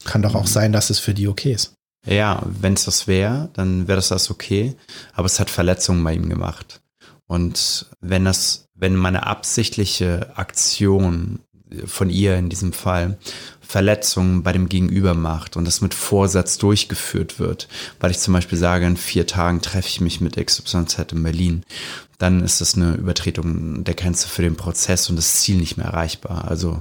Kann 0.04 0.22
doch 0.22 0.34
auch 0.34 0.46
sein, 0.46 0.72
dass 0.72 0.90
es 0.90 0.98
für 0.98 1.14
die 1.14 1.28
okay 1.28 1.52
ist. 1.52 1.74
Ja, 2.06 2.42
wenn 2.46 2.74
es 2.74 2.84
das 2.84 3.06
wäre, 3.06 3.50
dann 3.52 3.86
wäre 3.86 3.96
das 3.96 4.08
das 4.08 4.30
okay. 4.30 4.74
Aber 5.12 5.26
es 5.26 5.38
hat 5.38 5.50
Verletzungen 5.50 6.02
bei 6.02 6.14
ihm 6.14 6.28
gemacht. 6.28 6.80
Und 7.26 7.86
wenn 8.00 8.24
das, 8.24 8.66
wenn 8.74 8.96
meine 8.96 9.26
absichtliche 9.26 10.36
Aktion 10.36 11.40
von 11.86 12.10
ihr 12.10 12.36
in 12.36 12.48
diesem 12.48 12.72
Fall 12.72 13.18
Verletzungen 13.60 14.42
bei 14.42 14.52
dem 14.52 14.68
Gegenüber 14.68 15.14
macht 15.14 15.56
und 15.56 15.64
das 15.64 15.80
mit 15.80 15.94
Vorsatz 15.94 16.58
durchgeführt 16.58 17.38
wird, 17.38 17.68
weil 18.00 18.10
ich 18.10 18.18
zum 18.18 18.34
Beispiel 18.34 18.58
sage, 18.58 18.86
in 18.86 18.96
vier 18.96 19.26
Tagen 19.26 19.62
treffe 19.62 19.88
ich 19.88 20.00
mich 20.00 20.20
mit 20.20 20.36
XYZ 20.36 21.12
in 21.12 21.22
Berlin, 21.22 21.62
dann 22.18 22.42
ist 22.42 22.60
das 22.60 22.74
eine 22.74 22.94
Übertretung 22.94 23.84
der 23.84 23.94
Grenze 23.94 24.28
für 24.28 24.42
den 24.42 24.56
Prozess 24.56 25.08
und 25.08 25.16
das 25.16 25.40
Ziel 25.40 25.56
nicht 25.56 25.76
mehr 25.76 25.86
erreichbar. 25.86 26.48
Also 26.48 26.80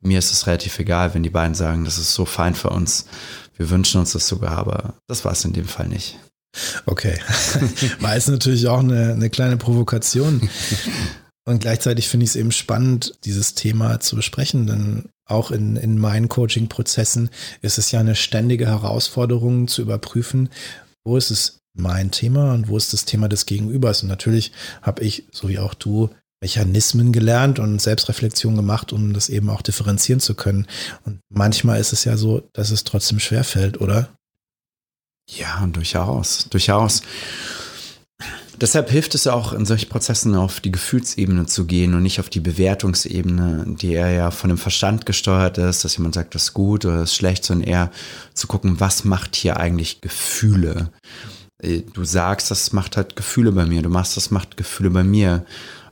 mir 0.00 0.18
ist 0.18 0.32
es 0.32 0.46
relativ 0.46 0.78
egal, 0.78 1.12
wenn 1.12 1.24
die 1.24 1.30
beiden 1.30 1.54
sagen, 1.54 1.84
das 1.84 1.98
ist 1.98 2.14
so 2.14 2.24
fein 2.24 2.54
für 2.54 2.70
uns, 2.70 3.06
wir 3.56 3.70
wünschen 3.70 4.00
uns 4.00 4.12
das 4.12 4.28
sogar, 4.28 4.56
aber 4.56 4.94
das 5.08 5.24
war 5.24 5.32
es 5.32 5.44
in 5.44 5.52
dem 5.52 5.66
Fall 5.66 5.88
nicht. 5.88 6.18
Okay. 6.86 7.18
War 8.00 8.16
es 8.16 8.26
natürlich 8.26 8.66
auch 8.68 8.78
eine, 8.78 9.12
eine 9.12 9.28
kleine 9.28 9.58
Provokation. 9.58 10.48
Und 11.48 11.60
gleichzeitig 11.60 12.10
finde 12.10 12.24
ich 12.24 12.30
es 12.32 12.36
eben 12.36 12.52
spannend, 12.52 13.14
dieses 13.24 13.54
Thema 13.54 14.00
zu 14.00 14.16
besprechen, 14.16 14.66
denn 14.66 15.08
auch 15.24 15.50
in, 15.50 15.76
in 15.76 15.96
meinen 15.96 16.28
Coaching-Prozessen 16.28 17.30
ist 17.62 17.78
es 17.78 17.90
ja 17.90 18.00
eine 18.00 18.16
ständige 18.16 18.66
Herausforderung 18.66 19.66
zu 19.66 19.80
überprüfen, 19.80 20.50
wo 21.04 21.16
ist 21.16 21.30
es 21.30 21.60
mein 21.74 22.10
Thema 22.10 22.52
und 22.52 22.68
wo 22.68 22.76
ist 22.76 22.92
das 22.92 23.06
Thema 23.06 23.30
des 23.30 23.46
Gegenübers. 23.46 24.02
Und 24.02 24.10
natürlich 24.10 24.52
habe 24.82 25.02
ich, 25.02 25.24
so 25.32 25.48
wie 25.48 25.58
auch 25.58 25.72
du, 25.72 26.10
Mechanismen 26.42 27.12
gelernt 27.12 27.58
und 27.58 27.80
Selbstreflexion 27.80 28.54
gemacht, 28.54 28.92
um 28.92 29.14
das 29.14 29.30
eben 29.30 29.48
auch 29.48 29.62
differenzieren 29.62 30.20
zu 30.20 30.34
können. 30.34 30.66
Und 31.06 31.20
manchmal 31.30 31.80
ist 31.80 31.94
es 31.94 32.04
ja 32.04 32.18
so, 32.18 32.46
dass 32.52 32.70
es 32.70 32.84
trotzdem 32.84 33.20
schwerfällt, 33.20 33.80
oder? 33.80 34.10
Ja, 35.30 35.66
durchaus, 35.66 36.50
durchaus. 36.50 37.00
Deshalb 38.60 38.90
hilft 38.90 39.14
es 39.14 39.28
auch 39.28 39.52
in 39.52 39.66
solchen 39.66 39.88
Prozessen 39.88 40.34
auf 40.34 40.58
die 40.58 40.72
Gefühlsebene 40.72 41.46
zu 41.46 41.64
gehen 41.64 41.94
und 41.94 42.02
nicht 42.02 42.18
auf 42.18 42.28
die 42.28 42.40
Bewertungsebene, 42.40 43.64
die 43.68 43.92
eher 43.92 44.10
ja 44.10 44.30
von 44.32 44.48
dem 44.48 44.58
Verstand 44.58 45.06
gesteuert 45.06 45.58
ist, 45.58 45.84
dass 45.84 45.96
jemand 45.96 46.14
sagt, 46.14 46.34
das 46.34 46.44
ist 46.44 46.54
gut 46.54 46.84
oder 46.84 46.98
das 46.98 47.10
ist 47.10 47.16
schlecht, 47.16 47.44
sondern 47.44 47.68
eher 47.68 47.90
zu 48.34 48.48
gucken, 48.48 48.80
was 48.80 49.04
macht 49.04 49.36
hier 49.36 49.58
eigentlich 49.58 50.00
Gefühle. 50.00 50.90
Äh, 51.62 51.82
Du 51.92 52.04
sagst, 52.04 52.50
das 52.50 52.72
macht 52.72 52.96
halt 52.96 53.14
Gefühle 53.14 53.52
bei 53.52 53.64
mir, 53.64 53.82
du 53.82 53.90
machst, 53.90 54.16
das 54.16 54.30
macht 54.32 54.56
Gefühle 54.56 54.90
bei 54.90 55.04
mir. 55.04 55.44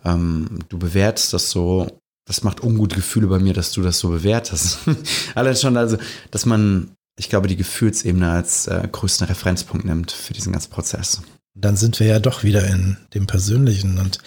Ähm, 0.04 0.58
du 0.68 0.78
bewertest 0.78 1.32
das 1.32 1.50
so, 1.50 2.00
das 2.26 2.42
macht 2.42 2.62
ungute 2.62 2.96
Gefühle 2.96 3.28
bei 3.28 3.38
mir, 3.38 3.54
dass 3.54 3.70
du 3.72 3.82
das 3.82 3.98
so 4.00 4.08
bewertest. 4.08 4.78
Allein 5.36 5.54
schon, 5.56 5.76
also, 5.76 5.98
dass 6.32 6.46
man, 6.46 6.90
ich 7.16 7.28
glaube, 7.28 7.46
die 7.46 7.56
Gefühlsebene 7.56 8.28
als 8.28 8.66
äh, 8.66 8.88
größten 8.90 9.28
Referenzpunkt 9.28 9.84
nimmt 9.84 10.10
für 10.10 10.32
diesen 10.32 10.52
ganzen 10.52 10.70
Prozess. 10.70 11.22
Dann 11.58 11.76
sind 11.76 11.98
wir 11.98 12.06
ja 12.06 12.18
doch 12.18 12.42
wieder 12.42 12.66
in 12.66 12.98
dem 13.14 13.26
Persönlichen. 13.26 13.98
Und 13.98 14.18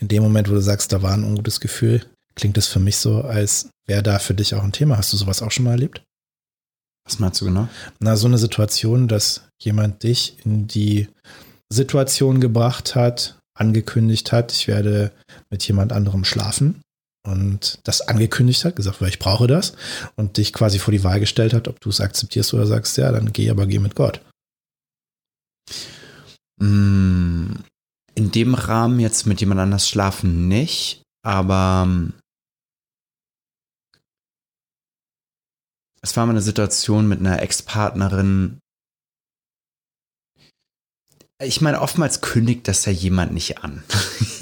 in 0.00 0.08
dem 0.08 0.22
Moment, 0.22 0.48
wo 0.48 0.54
du 0.54 0.60
sagst, 0.60 0.92
da 0.92 1.02
war 1.02 1.12
ein 1.12 1.24
ungutes 1.24 1.60
Gefühl, 1.60 2.04
klingt 2.34 2.56
es 2.56 2.68
für 2.68 2.78
mich 2.78 2.96
so, 2.96 3.22
als 3.22 3.70
wäre 3.86 4.02
da 4.02 4.18
für 4.18 4.34
dich 4.34 4.54
auch 4.54 4.62
ein 4.62 4.72
Thema. 4.72 4.96
Hast 4.96 5.12
du 5.12 5.16
sowas 5.16 5.42
auch 5.42 5.50
schon 5.50 5.64
mal 5.64 5.72
erlebt? 5.72 6.02
Was 7.04 7.18
meinst 7.18 7.40
du 7.40 7.46
genau? 7.46 7.68
Na, 7.98 8.16
so 8.16 8.28
eine 8.28 8.38
Situation, 8.38 9.08
dass 9.08 9.42
jemand 9.60 10.02
dich 10.02 10.36
in 10.44 10.68
die 10.68 11.08
Situation 11.68 12.40
gebracht 12.40 12.94
hat, 12.94 13.38
angekündigt 13.58 14.30
hat, 14.30 14.52
ich 14.52 14.68
werde 14.68 15.10
mit 15.50 15.66
jemand 15.66 15.92
anderem 15.92 16.24
schlafen 16.24 16.80
und 17.26 17.80
das 17.82 18.02
angekündigt 18.02 18.64
hat, 18.64 18.76
gesagt, 18.76 19.00
weil 19.00 19.08
ich 19.08 19.18
brauche 19.18 19.48
das 19.48 19.72
und 20.16 20.36
dich 20.36 20.52
quasi 20.52 20.78
vor 20.78 20.92
die 20.92 21.02
Wahl 21.02 21.18
gestellt 21.18 21.54
hat, 21.54 21.66
ob 21.66 21.80
du 21.80 21.88
es 21.88 22.00
akzeptierst 22.00 22.54
oder 22.54 22.66
sagst, 22.66 22.96
ja, 22.98 23.10
dann 23.10 23.32
geh, 23.32 23.50
aber 23.50 23.66
geh 23.66 23.80
mit 23.80 23.96
Gott. 23.96 24.20
Mm, 26.58 27.54
In 28.14 28.30
dem 28.32 28.54
Rahmen 28.54 28.98
jetzt 29.00 29.26
mit 29.26 29.40
jemand 29.40 29.60
anders 29.60 29.88
schlafen 29.88 30.48
nicht, 30.48 31.02
aber 31.24 31.84
ähm, 31.86 32.14
es 36.02 36.16
war 36.16 36.26
mal 36.26 36.32
eine 36.32 36.42
Situation 36.42 37.08
mit 37.08 37.20
einer 37.20 37.40
Ex-Partnerin. 37.42 38.58
Ich 41.40 41.60
meine, 41.60 41.80
oftmals 41.80 42.20
kündigt 42.20 42.66
das 42.66 42.84
ja 42.84 42.90
jemand 42.90 43.32
nicht 43.32 43.58
an. 43.62 43.84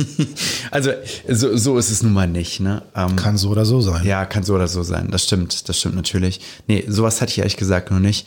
also 0.71 0.93
so, 1.29 1.55
so 1.55 1.77
ist 1.77 1.91
es 1.91 2.03
nun 2.03 2.15
mal 2.15 2.27
nicht. 2.27 2.61
Ne? 2.61 2.83
Ähm, 2.95 3.17
Kann 3.17 3.37
so 3.37 3.51
oder 3.51 3.67
so 3.67 3.83
sein. 3.83 4.07
Ja, 4.07 4.25
kann 4.25 4.45
so 4.45 4.55
oder 4.55 4.69
so 4.69 4.83
sein. 4.83 5.11
Das 5.11 5.25
stimmt, 5.25 5.69
das 5.69 5.79
stimmt 5.79 5.95
natürlich. 5.97 6.41
Nee, 6.67 6.87
sowas 6.89 7.21
hatte 7.21 7.33
ich 7.33 7.39
ehrlich 7.39 7.59
gesagt 7.59 7.91
noch 7.91 7.99
nicht. 7.99 8.27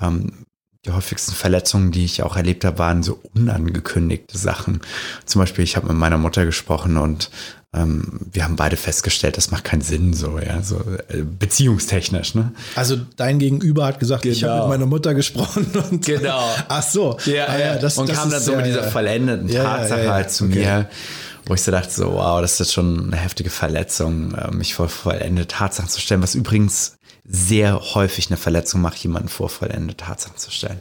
Ähm, 0.00 0.44
die 0.86 0.90
häufigsten 0.92 1.32
Verletzungen, 1.32 1.90
die 1.92 2.04
ich 2.04 2.22
auch 2.22 2.36
erlebt 2.36 2.64
habe, 2.64 2.78
waren 2.78 3.02
so 3.02 3.18
unangekündigte 3.34 4.38
Sachen. 4.38 4.80
Zum 5.26 5.40
Beispiel, 5.40 5.62
ich 5.64 5.76
habe 5.76 5.88
mit 5.88 5.96
meiner 5.96 6.16
Mutter 6.18 6.44
gesprochen 6.46 6.96
und 6.96 7.30
ähm, 7.74 8.20
wir 8.32 8.44
haben 8.44 8.56
beide 8.56 8.76
festgestellt, 8.76 9.36
das 9.36 9.50
macht 9.52 9.62
keinen 9.64 9.82
Sinn, 9.82 10.12
so, 10.14 10.38
ja, 10.38 10.60
so 10.62 10.76
äh, 11.08 11.22
beziehungstechnisch, 11.22 12.34
ne? 12.34 12.52
Also 12.74 12.96
dein 13.16 13.38
Gegenüber 13.38 13.84
hat 13.84 14.00
gesagt, 14.00 14.24
ich 14.24 14.42
habe 14.42 14.54
Genau. 14.54 14.64
mit 14.68 14.78
meiner 14.78 14.86
Mutter 14.86 15.14
gesprochen 15.14 15.66
und 15.90 16.04
Genau. 16.04 16.42
Ach 16.68 16.82
so. 16.82 17.16
Ah, 17.46 17.74
das, 17.76 17.98
und 17.98 18.08
das 18.08 18.16
kam 18.16 18.30
dann 18.30 18.42
so 18.42 18.52
mit 18.52 18.60
ja, 18.62 18.66
dieser 18.66 18.84
ja. 18.84 18.90
vollendeten 18.90 19.48
Ja, 19.48 19.62
ja, 19.62 19.76
Tatsache 19.76 20.00
ja, 20.00 20.06
ja. 20.06 20.12
halt 20.14 20.30
zu 20.32 20.44
Okay. 20.46 20.54
mir, 20.64 20.88
wo 21.46 21.54
ich 21.54 21.62
so 21.62 21.70
dachte, 21.70 21.92
so, 21.92 22.12
wow, 22.14 22.40
das 22.40 22.54
ist 22.54 22.58
jetzt 22.60 22.72
schon 22.72 23.06
eine 23.12 23.16
heftige 23.16 23.50
Verletzung, 23.50 24.34
äh, 24.34 24.50
mich 24.50 24.74
vor 24.74 24.88
vollendete 24.88 25.46
Tatsachen 25.48 25.90
zu 25.90 26.00
stellen, 26.00 26.22
was 26.22 26.34
übrigens 26.34 26.96
sehr 27.32 27.94
häufig 27.94 28.28
eine 28.28 28.36
Verletzung 28.36 28.80
macht, 28.80 28.98
jemanden 28.98 29.28
vor 29.28 29.48
vollendete 29.48 30.04
Tatsachen 30.04 30.36
zu 30.36 30.50
stellen. 30.50 30.80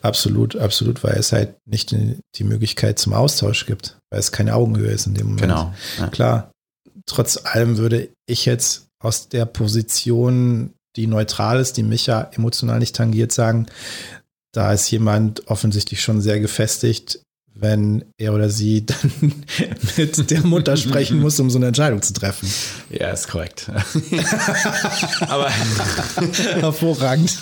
Absolut, 0.00 0.56
absolut, 0.56 1.04
weil 1.04 1.16
es 1.18 1.32
halt 1.32 1.56
nicht 1.66 1.90
die, 1.92 2.44
Möglichkeit 2.44 2.98
zum 2.98 3.12
Austausch 3.12 3.66
gibt, 3.66 3.98
weil 4.10 4.18
es 4.18 4.32
keine 4.32 4.54
Augenhöhe 4.54 4.90
ist 4.90 5.06
in 5.06 5.14
dem 5.14 5.26
Moment. 5.26 5.42
Genau. 5.42 5.74
Ja. 5.98 6.08
Klar. 6.08 6.52
Trotz 7.04 7.44
allem 7.44 7.76
würde 7.76 8.08
ich 8.26 8.46
jetzt 8.46 8.86
aus 8.98 9.28
der 9.28 9.44
Position, 9.44 10.72
die 10.96 11.06
neutral 11.06 11.60
ist, 11.60 11.76
die 11.76 11.82
mich 11.82 12.06
ja 12.06 12.30
emotional 12.32 12.78
nicht 12.78 12.96
tangiert, 12.96 13.32
sagen, 13.32 13.66
da 14.52 14.72
ist 14.72 14.90
jemand 14.90 15.48
offensichtlich 15.48 16.02
schon 16.02 16.22
sehr 16.22 16.40
gefestigt, 16.40 17.20
wenn 17.60 18.04
er 18.18 18.32
oder 18.34 18.48
sie 18.48 18.86
dann 18.86 19.12
mit 19.96 20.30
der 20.30 20.46
Mutter 20.46 20.76
sprechen 20.76 21.20
muss, 21.20 21.38
um 21.40 21.50
so 21.50 21.58
eine 21.58 21.68
Entscheidung 21.68 22.02
zu 22.02 22.12
treffen. 22.12 22.50
Ja, 22.88 23.10
ist 23.10 23.28
korrekt. 23.28 23.70
aber, 25.28 25.50
Hervorragend. 26.60 27.38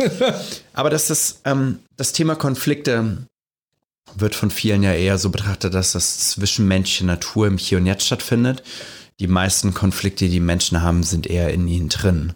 aber 0.73 0.91
das, 0.91 1.41
ähm, 1.45 1.79
das 1.97 2.13
Thema 2.13 2.35
Konflikte 2.35 3.19
wird 4.17 4.35
von 4.35 4.51
vielen 4.51 4.83
ja 4.83 4.93
eher 4.93 5.19
so 5.19 5.31
betrachtet, 5.31 5.75
dass 5.75 5.93
das 5.93 6.31
zwischenmenschliche 6.31 7.07
Natur 7.07 7.47
im 7.47 7.59
Hier 7.59 7.79
und 7.79 7.87
Jetzt 7.87 8.07
stattfindet. 8.07 8.63
Die 9.21 9.27
meisten 9.27 9.75
Konflikte, 9.75 10.29
die 10.29 10.41
Menschen 10.41 10.83
haben, 10.83 11.03
sind 11.03 11.27
eher 11.27 11.53
in 11.53 11.67
ihnen 11.69 11.89
drin. 11.89 12.35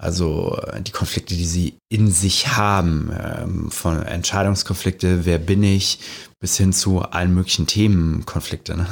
Also 0.00 0.58
äh, 0.72 0.80
die 0.80 0.92
Konflikte, 0.92 1.34
die 1.34 1.46
sie 1.46 1.76
in 1.90 2.10
sich 2.10 2.56
haben, 2.56 3.12
ähm, 3.12 3.70
von 3.70 4.02
Entscheidungskonflikte, 4.02 5.26
wer 5.26 5.38
bin 5.38 5.62
ich, 5.62 5.98
bis 6.40 6.56
hin 6.56 6.72
zu 6.72 7.02
allen 7.02 7.34
möglichen 7.34 7.66
Themenkonflikte. 7.66 8.76
Ne? 8.76 8.86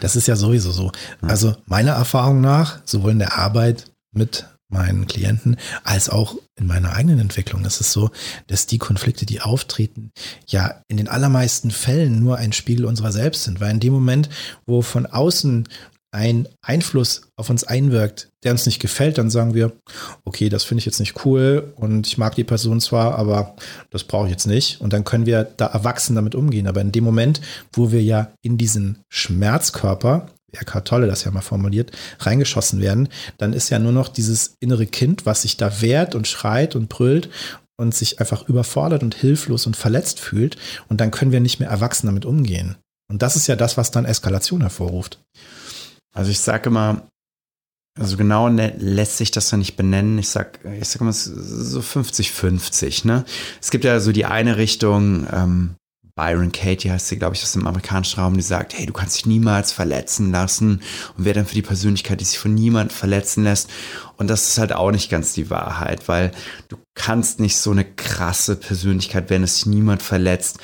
Das 0.00 0.16
ist 0.16 0.28
ja 0.28 0.36
sowieso 0.36 0.70
so. 0.70 0.92
Also 1.22 1.56
meiner 1.66 1.92
Erfahrung 1.92 2.40
nach, 2.40 2.80
sowohl 2.84 3.12
in 3.12 3.18
der 3.18 3.38
Arbeit 3.38 3.90
mit 4.12 4.46
meinen 4.68 5.06
Klienten 5.06 5.56
als 5.82 6.08
auch 6.08 6.36
in 6.56 6.66
meiner 6.66 6.92
eigenen 6.92 7.20
Entwicklung 7.20 7.64
ist 7.64 7.80
es 7.80 7.92
so, 7.92 8.10
dass 8.46 8.66
die 8.66 8.78
Konflikte, 8.78 9.26
die 9.26 9.40
auftreten, 9.40 10.10
ja 10.46 10.82
in 10.88 10.96
den 10.96 11.08
allermeisten 11.08 11.70
Fällen 11.70 12.20
nur 12.20 12.36
ein 12.36 12.52
Spiegel 12.52 12.84
unserer 12.84 13.12
selbst 13.12 13.44
sind, 13.44 13.60
weil 13.60 13.70
in 13.70 13.80
dem 13.80 13.92
Moment, 13.92 14.28
wo 14.66 14.82
von 14.82 15.06
außen 15.06 15.68
ein 16.14 16.46
Einfluss 16.62 17.22
auf 17.34 17.50
uns 17.50 17.64
einwirkt, 17.64 18.30
der 18.44 18.52
uns 18.52 18.66
nicht 18.66 18.80
gefällt, 18.80 19.18
dann 19.18 19.30
sagen 19.30 19.52
wir, 19.52 19.72
okay, 20.24 20.48
das 20.48 20.62
finde 20.62 20.78
ich 20.78 20.86
jetzt 20.86 21.00
nicht 21.00 21.24
cool 21.26 21.72
und 21.74 22.06
ich 22.06 22.18
mag 22.18 22.36
die 22.36 22.44
Person 22.44 22.80
zwar, 22.80 23.18
aber 23.18 23.56
das 23.90 24.04
brauche 24.04 24.26
ich 24.26 24.30
jetzt 24.30 24.46
nicht. 24.46 24.80
Und 24.80 24.92
dann 24.92 25.02
können 25.02 25.26
wir 25.26 25.42
da 25.42 25.66
erwachsen 25.66 26.14
damit 26.14 26.36
umgehen. 26.36 26.68
Aber 26.68 26.80
in 26.80 26.92
dem 26.92 27.02
Moment, 27.02 27.40
wo 27.72 27.90
wir 27.90 28.00
ja 28.00 28.32
in 28.42 28.56
diesen 28.56 29.00
Schmerzkörper, 29.08 30.28
Eckhart 30.52 30.86
Tolle 30.86 31.08
das 31.08 31.24
ja 31.24 31.32
mal 31.32 31.40
formuliert, 31.40 31.90
reingeschossen 32.20 32.80
werden, 32.80 33.08
dann 33.38 33.52
ist 33.52 33.70
ja 33.70 33.80
nur 33.80 33.90
noch 33.90 34.08
dieses 34.08 34.54
innere 34.60 34.86
Kind, 34.86 35.26
was 35.26 35.42
sich 35.42 35.56
da 35.56 35.80
wehrt 35.80 36.14
und 36.14 36.28
schreit 36.28 36.76
und 36.76 36.88
brüllt 36.88 37.28
und 37.76 37.92
sich 37.92 38.20
einfach 38.20 38.48
überfordert 38.48 39.02
und 39.02 39.16
hilflos 39.16 39.66
und 39.66 39.76
verletzt 39.76 40.20
fühlt. 40.20 40.56
Und 40.88 41.00
dann 41.00 41.10
können 41.10 41.32
wir 41.32 41.40
nicht 41.40 41.58
mehr 41.58 41.70
erwachsen 41.70 42.06
damit 42.06 42.24
umgehen. 42.24 42.76
Und 43.10 43.22
das 43.22 43.34
ist 43.34 43.48
ja 43.48 43.56
das, 43.56 43.76
was 43.76 43.90
dann 43.90 44.04
Eskalation 44.04 44.60
hervorruft. 44.60 45.18
Also 46.14 46.30
ich 46.30 46.38
sage 46.38 46.70
immer, 46.70 47.08
also 47.98 48.16
genau 48.16 48.48
lässt 48.48 49.18
sich 49.18 49.30
das 49.30 49.50
ja 49.50 49.58
nicht 49.58 49.76
benennen. 49.76 50.18
Ich 50.18 50.28
sag, 50.28 50.64
ich 50.64 50.88
sag 50.88 51.00
immer 51.00 51.12
so 51.12 51.80
50-50. 51.80 53.06
Ne? 53.06 53.24
Es 53.60 53.70
gibt 53.70 53.84
ja 53.84 54.00
so 54.00 54.12
die 54.12 54.24
eine 54.24 54.56
Richtung, 54.56 55.26
ähm, 55.30 55.74
Byron 56.16 56.52
Katie 56.52 56.92
heißt 56.92 57.08
sie, 57.08 57.18
glaube 57.18 57.34
ich, 57.34 57.42
aus 57.42 57.52
dem 57.52 57.66
amerikanischen 57.66 58.20
Raum, 58.20 58.34
die 58.34 58.42
sagt, 58.42 58.78
hey, 58.78 58.86
du 58.86 58.92
kannst 58.92 59.16
dich 59.16 59.26
niemals 59.26 59.72
verletzen 59.72 60.30
lassen 60.30 60.80
und 61.16 61.24
wer 61.24 61.34
dann 61.34 61.46
für 61.46 61.54
die 61.54 61.62
Persönlichkeit, 61.62 62.20
die 62.20 62.24
sich 62.24 62.38
von 62.38 62.54
niemand 62.54 62.92
verletzen 62.92 63.42
lässt. 63.42 63.68
Und 64.16 64.28
das 64.28 64.48
ist 64.48 64.58
halt 64.58 64.72
auch 64.72 64.92
nicht 64.92 65.10
ganz 65.10 65.32
die 65.32 65.50
Wahrheit, 65.50 66.06
weil 66.08 66.30
du 66.68 66.76
kannst 66.94 67.40
nicht 67.40 67.56
so 67.56 67.72
eine 67.72 67.84
krasse 67.84 68.54
Persönlichkeit, 68.54 69.28
wenn 69.28 69.42
es 69.42 69.66
niemand 69.66 70.02
verletzt, 70.02 70.58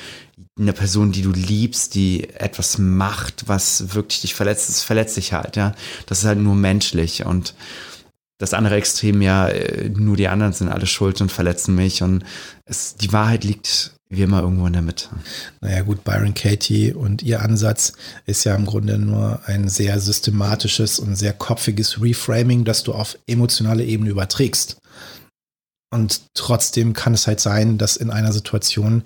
eine 0.57 0.73
Person, 0.73 1.11
die 1.11 1.21
du 1.21 1.31
liebst, 1.31 1.95
die 1.95 2.29
etwas 2.29 2.77
macht, 2.77 3.47
was 3.47 3.93
wirklich 3.93 4.21
dich 4.21 4.35
verletzt, 4.35 4.69
das 4.69 4.83
verletzt 4.83 5.17
dich 5.17 5.33
halt, 5.33 5.57
ja. 5.57 5.73
Das 6.05 6.19
ist 6.19 6.25
halt 6.25 6.39
nur 6.39 6.55
menschlich 6.55 7.25
und 7.25 7.55
das 8.37 8.53
andere 8.53 8.75
Extrem 8.75 9.21
ja, 9.21 9.47
äh, 9.49 9.89
nur 9.89 10.17
die 10.17 10.27
anderen 10.27 10.53
sind 10.53 10.69
alle 10.69 10.87
schuld 10.87 11.21
und 11.21 11.31
verletzen 11.31 11.75
mich 11.75 12.03
und 12.03 12.23
es, 12.65 12.95
die 12.95 13.11
Wahrheit 13.13 13.43
liegt 13.43 13.93
wie 14.11 14.21
immer 14.21 14.41
irgendwo 14.41 14.67
in 14.67 14.73
der 14.73 14.81
Mitte. 14.81 15.07
Naja 15.61 15.81
gut, 15.83 16.03
Byron 16.03 16.33
Katie 16.33 16.93
und 16.93 17.23
ihr 17.23 17.41
Ansatz 17.41 17.93
ist 18.25 18.43
ja 18.43 18.53
im 18.55 18.65
Grunde 18.65 18.97
nur 18.97 19.41
ein 19.45 19.69
sehr 19.69 19.99
systematisches 20.01 20.99
und 20.99 21.15
sehr 21.15 21.31
kopfiges 21.31 22.01
Reframing, 22.01 22.65
das 22.65 22.83
du 22.83 22.93
auf 22.93 23.17
emotionale 23.25 23.85
Ebene 23.85 24.09
überträgst. 24.09 24.77
Und 25.93 26.21
trotzdem 26.33 26.93
kann 26.93 27.13
es 27.13 27.25
halt 27.25 27.39
sein, 27.39 27.77
dass 27.77 27.95
in 27.95 28.11
einer 28.11 28.33
Situation 28.33 29.03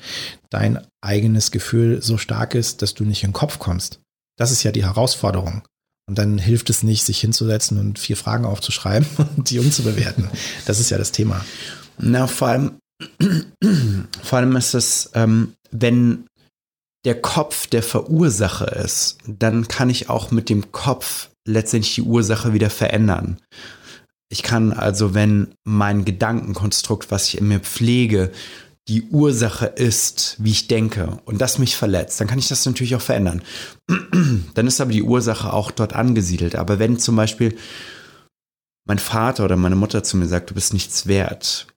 dein 0.49 0.79
eigenes 1.01 1.51
Gefühl 1.51 2.01
so 2.01 2.17
stark 2.17 2.55
ist, 2.55 2.81
dass 2.81 2.95
du 2.95 3.05
nicht 3.05 3.23
in 3.23 3.29
den 3.29 3.33
Kopf 3.33 3.59
kommst. 3.59 3.99
Das 4.37 4.51
ist 4.51 4.63
ja 4.63 4.71
die 4.71 4.85
Herausforderung. 4.85 5.61
Und 6.07 6.17
dann 6.17 6.37
hilft 6.37 6.69
es 6.69 6.83
nicht, 6.83 7.03
sich 7.03 7.19
hinzusetzen 7.19 7.79
und 7.79 7.99
vier 7.99 8.17
Fragen 8.17 8.45
aufzuschreiben 8.45 9.07
und 9.37 9.51
die 9.51 9.59
umzubewerten. 9.59 10.29
Das 10.65 10.79
ist 10.79 10.89
ja 10.89 10.97
das 10.97 11.11
Thema. 11.11 11.45
Na, 11.97 12.27
vor 12.27 12.47
allem, 12.49 12.77
vor 14.23 14.39
allem 14.39 14.55
ist 14.55 14.73
es, 14.73 15.11
ähm, 15.13 15.53
wenn 15.71 16.25
der 17.05 17.21
Kopf 17.21 17.67
der 17.67 17.83
Verursacher 17.83 18.75
ist, 18.75 19.17
dann 19.27 19.67
kann 19.67 19.89
ich 19.89 20.09
auch 20.09 20.31
mit 20.31 20.49
dem 20.49 20.71
Kopf 20.71 21.29
letztendlich 21.47 21.95
die 21.95 22.01
Ursache 22.01 22.53
wieder 22.53 22.69
verändern. 22.69 23.37
Ich 24.29 24.41
kann 24.41 24.73
also, 24.73 25.13
wenn 25.13 25.53
mein 25.63 26.03
Gedankenkonstrukt, 26.03 27.11
was 27.11 27.27
ich 27.27 27.37
in 27.37 27.47
mir 27.47 27.59
pflege, 27.59 28.31
die 28.87 29.03
Ursache 29.03 29.67
ist, 29.67 30.35
wie 30.39 30.51
ich 30.51 30.67
denke 30.67 31.19
und 31.25 31.41
das 31.41 31.59
mich 31.59 31.75
verletzt, 31.75 32.19
dann 32.19 32.27
kann 32.27 32.39
ich 32.39 32.47
das 32.47 32.65
natürlich 32.65 32.95
auch 32.95 33.01
verändern. 33.01 33.41
dann 34.53 34.67
ist 34.67 34.81
aber 34.81 34.91
die 34.91 35.03
Ursache 35.03 35.53
auch 35.53 35.71
dort 35.71 35.93
angesiedelt. 35.93 36.55
Aber 36.55 36.79
wenn 36.79 36.99
zum 36.99 37.15
Beispiel 37.15 37.55
mein 38.87 38.99
Vater 38.99 39.45
oder 39.45 39.55
meine 39.55 39.75
Mutter 39.75 40.03
zu 40.03 40.17
mir 40.17 40.27
sagt, 40.27 40.51
du 40.51 40.53
bist 40.53 40.73
nichts 40.73 41.07
wert, 41.07 41.67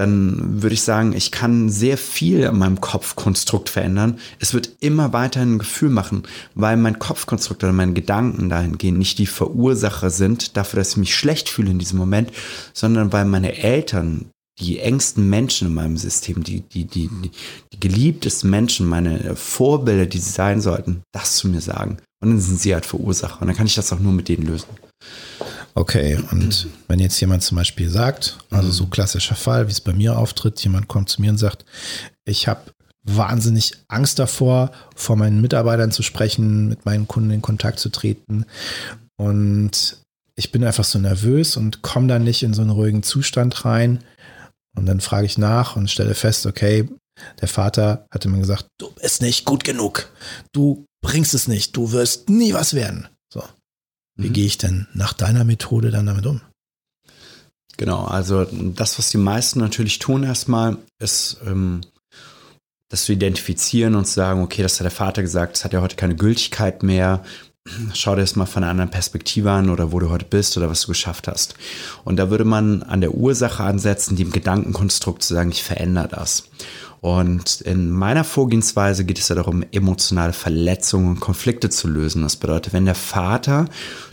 dann 0.00 0.62
würde 0.62 0.72
ich 0.72 0.80
sagen, 0.80 1.12
ich 1.12 1.30
kann 1.30 1.68
sehr 1.68 1.98
viel 1.98 2.40
in 2.40 2.58
meinem 2.58 2.80
Kopfkonstrukt 2.80 3.68
verändern. 3.68 4.18
Es 4.38 4.54
wird 4.54 4.70
immer 4.80 5.12
weiterhin 5.12 5.56
ein 5.56 5.58
Gefühl 5.58 5.90
machen, 5.90 6.22
weil 6.54 6.78
mein 6.78 6.98
Kopfkonstrukt 6.98 7.62
oder 7.62 7.74
meine 7.74 7.92
Gedanken 7.92 8.48
dahingehend 8.48 8.98
nicht 8.98 9.18
die 9.18 9.26
Verursacher 9.26 10.08
sind 10.08 10.56
dafür, 10.56 10.78
dass 10.78 10.92
ich 10.92 10.96
mich 10.96 11.14
schlecht 11.14 11.50
fühle 11.50 11.70
in 11.70 11.78
diesem 11.78 11.98
Moment, 11.98 12.32
sondern 12.72 13.12
weil 13.12 13.26
meine 13.26 13.58
Eltern, 13.58 14.30
die 14.58 14.78
engsten 14.78 15.28
Menschen 15.28 15.68
in 15.68 15.74
meinem 15.74 15.98
System, 15.98 16.42
die, 16.44 16.62
die, 16.62 16.86
die, 16.86 17.10
die 17.10 17.80
geliebtesten 17.80 18.48
Menschen, 18.48 18.86
meine 18.86 19.36
Vorbilder, 19.36 20.06
die 20.06 20.18
sie 20.18 20.30
sein 20.30 20.62
sollten, 20.62 21.02
das 21.12 21.36
zu 21.36 21.48
mir 21.48 21.60
sagen. 21.60 21.98
Und 22.22 22.30
dann 22.30 22.40
sind 22.40 22.58
sie 22.58 22.72
halt 22.72 22.86
Verursacher. 22.86 23.42
Und 23.42 23.48
dann 23.48 23.56
kann 23.56 23.66
ich 23.66 23.74
das 23.74 23.92
auch 23.92 24.00
nur 24.00 24.12
mit 24.12 24.28
denen 24.28 24.46
lösen. 24.46 24.68
Okay, 25.74 26.18
und 26.30 26.68
wenn 26.88 26.98
jetzt 26.98 27.20
jemand 27.20 27.42
zum 27.42 27.56
Beispiel 27.56 27.88
sagt, 27.88 28.38
also 28.50 28.70
so 28.70 28.86
klassischer 28.86 29.36
Fall, 29.36 29.68
wie 29.68 29.72
es 29.72 29.80
bei 29.80 29.92
mir 29.92 30.18
auftritt, 30.18 30.62
jemand 30.62 30.88
kommt 30.88 31.08
zu 31.08 31.20
mir 31.20 31.30
und 31.30 31.38
sagt, 31.38 31.64
ich 32.24 32.48
habe 32.48 32.72
wahnsinnig 33.02 33.72
Angst 33.88 34.18
davor, 34.18 34.72
vor 34.94 35.16
meinen 35.16 35.40
Mitarbeitern 35.40 35.92
zu 35.92 36.02
sprechen, 36.02 36.68
mit 36.68 36.84
meinen 36.84 37.08
Kunden 37.08 37.30
in 37.30 37.42
Kontakt 37.42 37.78
zu 37.78 37.88
treten. 37.88 38.44
Und 39.16 39.98
ich 40.34 40.52
bin 40.52 40.64
einfach 40.64 40.84
so 40.84 40.98
nervös 40.98 41.56
und 41.56 41.82
komme 41.82 42.08
da 42.08 42.18
nicht 42.18 42.42
in 42.42 42.54
so 42.54 42.62
einen 42.62 42.70
ruhigen 42.70 43.02
Zustand 43.02 43.64
rein. 43.64 44.02
Und 44.76 44.86
dann 44.86 45.00
frage 45.00 45.26
ich 45.26 45.38
nach 45.38 45.76
und 45.76 45.90
stelle 45.90 46.14
fest, 46.14 46.46
okay, 46.46 46.88
der 47.40 47.48
Vater 47.48 48.06
hatte 48.10 48.28
mir 48.28 48.38
gesagt, 48.38 48.66
du 48.78 48.90
bist 48.92 49.20
nicht 49.20 49.44
gut 49.44 49.64
genug, 49.64 50.10
du 50.52 50.86
bringst 51.02 51.34
es 51.34 51.48
nicht, 51.48 51.76
du 51.76 51.92
wirst 51.92 52.30
nie 52.30 52.54
was 52.54 52.74
werden. 52.74 53.08
Wie 54.20 54.28
mhm. 54.28 54.32
gehe 54.32 54.46
ich 54.46 54.58
denn 54.58 54.86
nach 54.92 55.12
deiner 55.12 55.44
Methode 55.44 55.90
dann 55.90 56.06
damit 56.06 56.26
um? 56.26 56.40
Genau, 57.76 58.04
also 58.04 58.46
das, 58.50 58.98
was 58.98 59.10
die 59.10 59.16
meisten 59.16 59.58
natürlich 59.58 59.98
tun 59.98 60.22
erstmal, 60.22 60.76
ist 60.98 61.40
ähm, 61.46 61.80
das 62.90 63.04
zu 63.04 63.12
identifizieren 63.12 63.94
und 63.94 64.04
zu 64.04 64.14
sagen, 64.14 64.42
okay, 64.42 64.62
das 64.62 64.78
hat 64.78 64.84
der 64.84 64.90
Vater 64.90 65.22
gesagt, 65.22 65.56
das 65.56 65.64
hat 65.64 65.72
ja 65.72 65.80
heute 65.80 65.96
keine 65.96 66.16
Gültigkeit 66.16 66.82
mehr. 66.82 67.24
Schau 67.94 68.14
dir 68.14 68.22
das 68.22 68.36
mal 68.36 68.46
von 68.46 68.62
einer 68.62 68.70
anderen 68.70 68.90
Perspektive 68.90 69.50
an 69.50 69.70
oder 69.70 69.92
wo 69.92 69.98
du 69.98 70.10
heute 70.10 70.26
bist 70.26 70.56
oder 70.56 70.68
was 70.68 70.82
du 70.82 70.88
geschafft 70.88 71.28
hast. 71.28 71.54
Und 72.04 72.16
da 72.16 72.30
würde 72.30 72.44
man 72.44 72.82
an 72.82 73.00
der 73.00 73.14
Ursache 73.14 73.62
ansetzen, 73.62 74.16
dem 74.16 74.32
Gedankenkonstrukt 74.32 75.22
zu 75.22 75.34
sagen, 75.34 75.50
ich 75.50 75.62
verändere 75.62 76.08
das. 76.08 76.44
Und 77.00 77.62
in 77.62 77.90
meiner 77.90 78.24
Vorgehensweise 78.24 79.04
geht 79.04 79.18
es 79.18 79.28
ja 79.28 79.34
darum, 79.34 79.64
emotionale 79.72 80.34
Verletzungen 80.34 81.08
und 81.08 81.20
Konflikte 81.20 81.70
zu 81.70 81.88
lösen. 81.88 82.22
Das 82.22 82.36
bedeutet, 82.36 82.74
wenn 82.74 82.84
der 82.84 82.94
Vater 82.94 83.66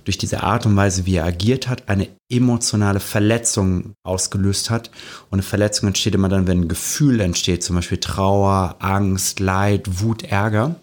durch 0.05 0.17
diese 0.17 0.43
Art 0.43 0.65
und 0.65 0.75
Weise, 0.77 1.05
wie 1.05 1.15
er 1.15 1.25
agiert 1.25 1.67
hat, 1.67 1.89
eine 1.89 2.07
emotionale 2.31 3.01
Verletzung 3.01 3.93
ausgelöst 4.03 4.69
hat. 4.69 4.89
Und 5.29 5.33
eine 5.33 5.43
Verletzung 5.43 5.87
entsteht 5.87 6.15
immer 6.15 6.29
dann, 6.29 6.47
wenn 6.47 6.61
ein 6.61 6.67
Gefühl 6.69 7.19
entsteht, 7.19 7.61
zum 7.61 7.75
Beispiel 7.75 7.99
Trauer, 7.99 8.77
Angst, 8.79 9.41
Leid, 9.41 10.01
Wut, 10.01 10.23
Ärger, 10.23 10.75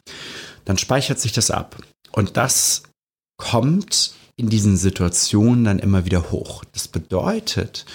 dann 0.66 0.76
speichert 0.76 1.18
sich 1.18 1.32
das 1.32 1.50
ab. 1.50 1.76
Und 2.12 2.36
das 2.36 2.82
kommt 3.38 4.14
in 4.36 4.50
diesen 4.50 4.76
Situationen 4.76 5.64
dann 5.64 5.78
immer 5.78 6.04
wieder 6.04 6.30
hoch. 6.32 6.64
Das 6.72 6.88
bedeutet, 6.88 7.86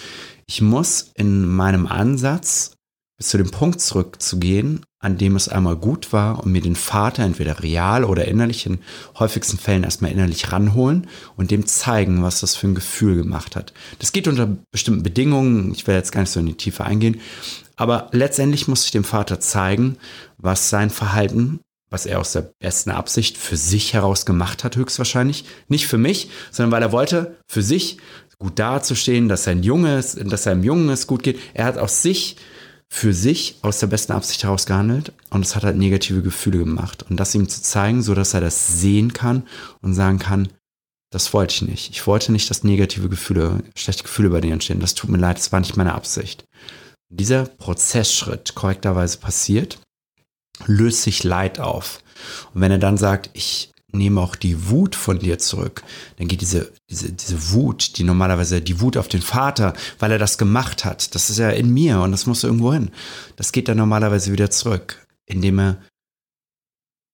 ich 0.46 0.60
muss 0.60 1.12
in 1.14 1.46
meinem 1.46 1.86
Ansatz 1.86 2.72
bis 3.20 3.28
zu 3.28 3.36
dem 3.36 3.50
Punkt 3.50 3.82
zurückzugehen, 3.82 4.86
an 4.98 5.18
dem 5.18 5.36
es 5.36 5.50
einmal 5.50 5.76
gut 5.76 6.10
war 6.10 6.42
und 6.42 6.52
mir 6.52 6.62
den 6.62 6.74
Vater 6.74 7.22
entweder 7.22 7.62
real 7.62 8.04
oder 8.04 8.26
innerlich, 8.26 8.64
in 8.64 8.78
häufigsten 9.18 9.58
Fällen 9.58 9.84
erstmal 9.84 10.10
innerlich 10.10 10.52
ranholen 10.52 11.06
und 11.36 11.50
dem 11.50 11.66
zeigen, 11.66 12.22
was 12.22 12.40
das 12.40 12.56
für 12.56 12.68
ein 12.68 12.74
Gefühl 12.74 13.16
gemacht 13.16 13.56
hat. 13.56 13.74
Das 13.98 14.12
geht 14.12 14.26
unter 14.26 14.56
bestimmten 14.70 15.02
Bedingungen, 15.02 15.70
ich 15.72 15.86
werde 15.86 15.98
jetzt 15.98 16.12
gar 16.12 16.22
nicht 16.22 16.30
so 16.30 16.40
in 16.40 16.46
die 16.46 16.54
Tiefe 16.54 16.84
eingehen, 16.84 17.20
aber 17.76 18.08
letztendlich 18.12 18.68
muss 18.68 18.86
ich 18.86 18.90
dem 18.90 19.04
Vater 19.04 19.38
zeigen, 19.38 19.98
was 20.38 20.70
sein 20.70 20.88
Verhalten, 20.88 21.60
was 21.90 22.06
er 22.06 22.20
aus 22.20 22.32
der 22.32 22.50
besten 22.58 22.90
Absicht 22.90 23.36
für 23.36 23.58
sich 23.58 23.92
heraus 23.92 24.24
gemacht 24.24 24.64
hat, 24.64 24.76
höchstwahrscheinlich. 24.76 25.44
Nicht 25.68 25.88
für 25.88 25.98
mich, 25.98 26.30
sondern 26.50 26.72
weil 26.72 26.82
er 26.82 26.92
wollte, 26.92 27.36
für 27.46 27.62
sich 27.62 27.98
gut 28.38 28.58
dazustehen, 28.58 29.28
dass 29.28 29.44
sein 29.44 29.62
Junge 29.62 29.96
dass 29.96 30.42
seinem 30.44 30.64
Jungen 30.64 30.88
es 30.88 31.06
gut 31.06 31.22
geht. 31.22 31.38
Er 31.52 31.66
hat 31.66 31.76
aus 31.76 32.00
sich 32.00 32.36
für 32.92 33.14
sich 33.14 33.56
aus 33.62 33.78
der 33.78 33.86
besten 33.86 34.12
Absicht 34.12 34.42
heraus 34.42 34.66
gehandelt 34.66 35.12
und 35.30 35.44
es 35.44 35.54
hat 35.54 35.62
halt 35.62 35.76
negative 35.76 36.22
Gefühle 36.22 36.58
gemacht. 36.58 37.04
Und 37.08 37.18
das 37.18 37.34
ihm 37.34 37.48
zu 37.48 37.62
zeigen, 37.62 38.02
so 38.02 38.14
dass 38.14 38.34
er 38.34 38.40
das 38.40 38.80
sehen 38.80 39.12
kann 39.12 39.46
und 39.80 39.94
sagen 39.94 40.18
kann, 40.18 40.48
das 41.10 41.32
wollte 41.32 41.54
ich 41.54 41.62
nicht. 41.62 41.90
Ich 41.90 42.06
wollte 42.06 42.32
nicht, 42.32 42.50
dass 42.50 42.64
negative 42.64 43.08
Gefühle, 43.08 43.62
schlechte 43.76 44.02
Gefühle 44.02 44.30
bei 44.30 44.40
dir 44.40 44.52
entstehen. 44.52 44.80
Das 44.80 44.94
tut 44.94 45.10
mir 45.10 45.18
leid, 45.18 45.38
das 45.38 45.52
war 45.52 45.60
nicht 45.60 45.76
meine 45.76 45.94
Absicht. 45.94 46.44
Dieser 47.08 47.46
Prozessschritt 47.46 48.54
korrekterweise 48.54 49.18
passiert, 49.18 49.78
löst 50.66 51.02
sich 51.02 51.24
Leid 51.24 51.58
auf. 51.58 52.02
Und 52.54 52.60
wenn 52.60 52.70
er 52.70 52.78
dann 52.78 52.96
sagt, 52.96 53.30
ich 53.32 53.72
nehme 53.92 54.20
auch 54.20 54.36
die 54.36 54.68
Wut 54.68 54.94
von 54.94 55.18
dir 55.18 55.38
zurück, 55.38 55.82
dann 56.16 56.28
geht 56.28 56.40
diese, 56.40 56.72
diese, 56.88 57.12
diese 57.12 57.52
Wut, 57.52 57.98
die 57.98 58.04
normalerweise 58.04 58.60
die 58.60 58.80
Wut 58.80 58.96
auf 58.96 59.08
den 59.08 59.22
Vater, 59.22 59.74
weil 59.98 60.12
er 60.12 60.18
das 60.18 60.38
gemacht 60.38 60.84
hat, 60.84 61.14
das 61.14 61.30
ist 61.30 61.38
ja 61.38 61.50
in 61.50 61.72
mir 61.72 62.00
und 62.00 62.12
das 62.12 62.26
muss 62.26 62.44
irgendwo 62.44 62.72
hin. 62.72 62.90
Das 63.36 63.52
geht 63.52 63.68
dann 63.68 63.78
normalerweise 63.78 64.32
wieder 64.32 64.50
zurück, 64.50 65.06
indem 65.26 65.58
er 65.60 65.82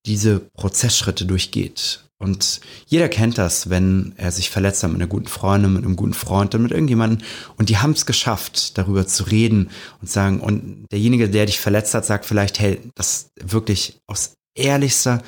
diese 0.07 0.41
Prozessschritte 0.55 1.27
durchgeht. 1.27 2.07
Und 2.19 2.61
jeder 2.87 3.11
kennt 3.11 3.37
das, 3.37 3.69
wenn 3.69 4.15
er 4.17 4.33
sich 4.33 4.49
verletzt 4.49 4.83
hat 4.83 4.91
mit 4.91 5.01
einer 5.01 5.09
guten 5.09 5.27
Freundin, 5.27 5.75
mit 5.75 5.85
einem 5.85 5.97
guten 5.97 6.15
Freund, 6.15 6.55
dann 6.55 6.63
mit 6.63 6.71
irgendjemandem. 6.71 7.27
Und 7.59 7.69
die 7.69 7.77
haben 7.77 7.91
es 7.91 8.07
geschafft, 8.07 8.79
darüber 8.79 9.07
zu 9.07 9.25
reden 9.25 9.69
und 10.01 10.09
sagen, 10.09 10.41
und 10.41 10.87
derjenige, 10.91 11.29
der 11.29 11.45
dich 11.45 11.61
verletzt 11.61 11.93
hat, 11.93 12.07
sagt 12.07 12.25
vielleicht, 12.25 12.59
hey, 12.59 12.81
das 12.95 13.29
wirklich 13.39 13.99
aus 14.07 14.33
ehrlichster 14.55 15.23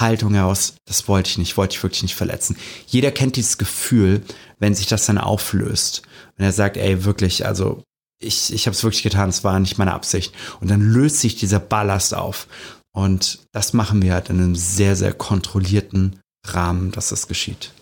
Haltung 0.00 0.34
heraus, 0.34 0.74
das 0.86 1.06
wollte 1.08 1.30
ich 1.30 1.38
nicht, 1.38 1.56
wollte 1.56 1.76
ich 1.76 1.82
wirklich 1.82 2.02
nicht 2.02 2.14
verletzen. 2.14 2.56
Jeder 2.86 3.10
kennt 3.10 3.36
dieses 3.36 3.58
Gefühl, 3.58 4.22
wenn 4.58 4.74
sich 4.74 4.86
das 4.86 5.06
dann 5.06 5.18
auflöst. 5.18 6.02
Wenn 6.36 6.46
er 6.46 6.52
sagt, 6.52 6.76
ey, 6.76 7.04
wirklich, 7.04 7.46
also 7.46 7.82
ich, 8.18 8.52
ich 8.52 8.66
habe 8.66 8.74
es 8.74 8.82
wirklich 8.82 9.02
getan, 9.02 9.28
es 9.28 9.44
war 9.44 9.58
nicht 9.60 9.78
meine 9.78 9.92
Absicht. 9.92 10.34
Und 10.60 10.70
dann 10.70 10.80
löst 10.80 11.18
sich 11.18 11.36
dieser 11.36 11.58
Ballast 11.58 12.14
auf. 12.14 12.46
Und 12.92 13.40
das 13.52 13.72
machen 13.72 14.02
wir 14.02 14.14
halt 14.14 14.30
in 14.30 14.38
einem 14.38 14.56
sehr, 14.56 14.96
sehr 14.96 15.12
kontrollierten 15.12 16.20
Rahmen, 16.46 16.90
dass 16.92 17.08
das 17.08 17.28
geschieht. 17.28 17.72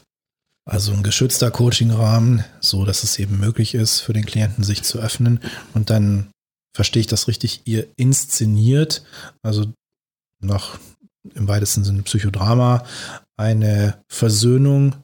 Also 0.64 0.92
ein 0.92 1.02
geschützter 1.02 1.50
Coaching-Rahmen, 1.50 2.44
so 2.60 2.84
dass 2.84 3.02
es 3.02 3.18
eben 3.18 3.38
möglich 3.38 3.74
ist, 3.74 4.00
für 4.00 4.12
den 4.12 4.26
Klienten 4.26 4.62
sich 4.62 4.82
zu 4.82 4.98
öffnen. 4.98 5.40
Und 5.74 5.90
dann 5.90 6.30
verstehe 6.74 7.00
ich 7.00 7.06
das 7.06 7.28
richtig, 7.28 7.62
ihr 7.64 7.86
inszeniert, 7.96 9.04
also 9.42 9.72
nach 10.40 10.78
im 11.34 11.48
weitesten 11.48 11.84
Sinne 11.84 12.02
Psychodrama, 12.02 12.84
eine 13.36 14.02
Versöhnung, 14.08 14.96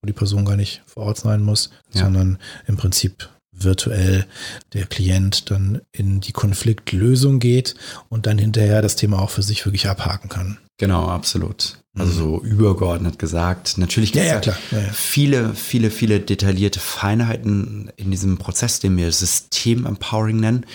wo 0.00 0.06
die 0.06 0.12
Person 0.12 0.44
gar 0.44 0.56
nicht 0.56 0.82
vor 0.86 1.04
Ort 1.04 1.18
sein 1.18 1.42
muss, 1.42 1.70
ja. 1.92 2.04
sondern 2.04 2.38
im 2.66 2.76
Prinzip 2.76 3.28
virtuell 3.52 4.26
der 4.72 4.86
Klient 4.86 5.50
dann 5.50 5.82
in 5.92 6.20
die 6.20 6.32
Konfliktlösung 6.32 7.38
geht 7.38 7.74
und 8.08 8.26
dann 8.26 8.38
hinterher 8.38 8.82
das 8.82 8.96
Thema 8.96 9.20
auch 9.20 9.30
für 9.30 9.42
sich 9.42 9.64
wirklich 9.64 9.88
abhaken 9.88 10.28
kann. 10.28 10.58
Genau, 10.78 11.06
absolut. 11.06 11.78
Also 11.96 12.12
so 12.12 12.40
mhm. 12.42 12.50
übergeordnet 12.50 13.18
gesagt. 13.18 13.76
Natürlich 13.76 14.12
gibt 14.12 14.24
es 14.24 14.30
ja, 14.30 14.40
ja, 14.40 14.78
ja, 14.78 14.92
viele, 14.92 15.54
viele, 15.54 15.90
viele 15.90 16.20
detaillierte 16.20 16.80
Feinheiten 16.80 17.92
in 17.96 18.10
diesem 18.10 18.38
Prozess, 18.38 18.80
den 18.80 18.96
wir 18.96 19.12
System 19.12 19.84
Empowering 19.84 20.40
nennen, 20.40 20.66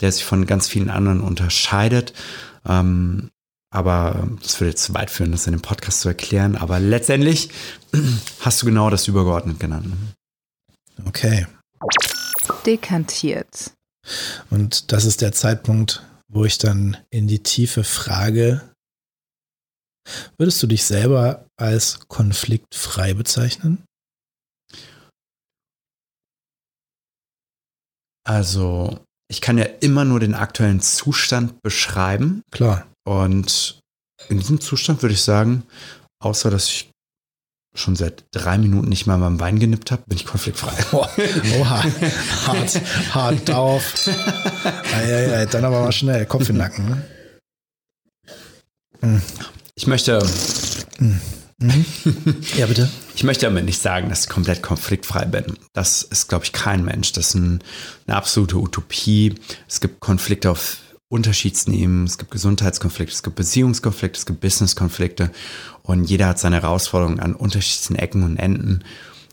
der 0.00 0.12
sich 0.12 0.24
von 0.24 0.46
ganz 0.46 0.68
vielen 0.68 0.88
anderen 0.88 1.20
unterscheidet. 1.20 2.14
Ähm, 2.66 3.30
aber 3.70 4.28
das 4.42 4.60
würde 4.60 4.70
jetzt 4.70 4.84
zu 4.84 4.94
weit 4.94 5.10
führen, 5.10 5.32
das 5.32 5.46
in 5.46 5.52
dem 5.52 5.62
Podcast 5.62 6.00
zu 6.00 6.08
erklären. 6.08 6.56
Aber 6.56 6.80
letztendlich 6.80 7.50
hast 8.40 8.62
du 8.62 8.66
genau 8.66 8.90
das 8.90 9.06
übergeordnet 9.06 9.60
genannt. 9.60 9.94
Okay. 11.06 11.46
Dekantiert. 12.66 13.72
Und 14.50 14.92
das 14.92 15.04
ist 15.04 15.20
der 15.20 15.32
Zeitpunkt, 15.32 16.04
wo 16.28 16.44
ich 16.44 16.58
dann 16.58 16.96
in 17.10 17.28
die 17.28 17.42
Tiefe 17.42 17.84
frage, 17.84 18.62
würdest 20.36 20.62
du 20.62 20.66
dich 20.66 20.84
selber 20.84 21.46
als 21.56 22.00
konfliktfrei 22.08 23.14
bezeichnen? 23.14 23.84
Also, 28.24 29.04
ich 29.28 29.40
kann 29.40 29.58
ja 29.58 29.64
immer 29.64 30.04
nur 30.04 30.20
den 30.20 30.34
aktuellen 30.34 30.80
Zustand 30.80 31.62
beschreiben. 31.62 32.42
Klar. 32.50 32.89
Und 33.04 33.80
in 34.28 34.38
diesem 34.38 34.60
Zustand 34.60 35.02
würde 35.02 35.14
ich 35.14 35.22
sagen, 35.22 35.64
außer 36.22 36.50
dass 36.50 36.68
ich 36.68 36.90
schon 37.74 37.94
seit 37.96 38.24
drei 38.32 38.58
Minuten 38.58 38.88
nicht 38.88 39.06
mal 39.06 39.18
beim 39.18 39.38
Wein 39.38 39.58
genippt 39.58 39.90
habe, 39.90 40.02
bin 40.06 40.16
ich 40.18 40.26
konfliktfrei. 40.26 40.72
Oha, 40.92 41.84
hart, 42.46 42.80
hart 43.14 43.48
drauf. 43.48 44.08
Eieiei, 44.94 45.46
dann 45.46 45.64
aber 45.64 45.80
mal 45.80 45.92
schnell, 45.92 46.26
Kopf 46.26 46.48
in 46.48 46.56
den 46.56 46.58
Nacken. 46.58 46.88
Ne? 46.88 47.02
Mhm. 49.02 49.22
Ich 49.74 49.86
möchte. 49.86 50.18
Mhm. 50.98 51.20
Ja, 52.56 52.66
bitte. 52.66 52.88
Ich 53.14 53.22
möchte 53.22 53.44
damit 53.44 53.66
nicht 53.66 53.82
sagen, 53.82 54.08
dass 54.08 54.24
ich 54.24 54.30
komplett 54.30 54.62
konfliktfrei 54.62 55.26
bin. 55.26 55.58
Das 55.74 56.02
ist, 56.02 56.28
glaube 56.28 56.46
ich, 56.46 56.52
kein 56.52 56.84
Mensch. 56.84 57.12
Das 57.12 57.28
ist 57.28 57.34
ein, 57.34 57.62
eine 58.06 58.16
absolute 58.16 58.56
Utopie. 58.56 59.34
Es 59.68 59.80
gibt 59.80 60.00
Konflikte 60.00 60.50
auf 60.50 60.78
Unterschiedsnehmen, 61.10 62.04
es 62.06 62.18
gibt 62.18 62.30
Gesundheitskonflikte, 62.30 63.12
es 63.12 63.24
gibt 63.24 63.34
Beziehungskonflikte, 63.34 64.16
es 64.16 64.26
gibt 64.26 64.40
Businesskonflikte 64.40 65.32
und 65.82 66.04
jeder 66.04 66.28
hat 66.28 66.38
seine 66.38 66.62
Herausforderungen 66.62 67.18
an 67.18 67.34
unterschiedlichen 67.34 67.96
Ecken 67.96 68.22
und 68.22 68.36
Enden. 68.36 68.84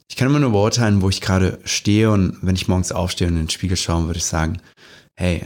Ich 0.10 0.16
kann 0.16 0.28
immer 0.28 0.40
nur 0.40 0.54
beurteilen, 0.54 1.04
wo 1.04 1.10
ich 1.10 1.22
gerade 1.22 1.60
stehe 1.66 2.10
und 2.10 2.40
wenn 2.42 2.56
ich 2.56 2.68
morgens 2.68 2.92
aufstehe 2.92 3.28
und 3.28 3.36
in 3.36 3.44
den 3.44 3.50
Spiegel 3.52 3.78
schaue, 3.78 4.08
würde 4.08 4.18
ich 4.18 4.26
sagen, 4.26 4.60
hey, 5.16 5.44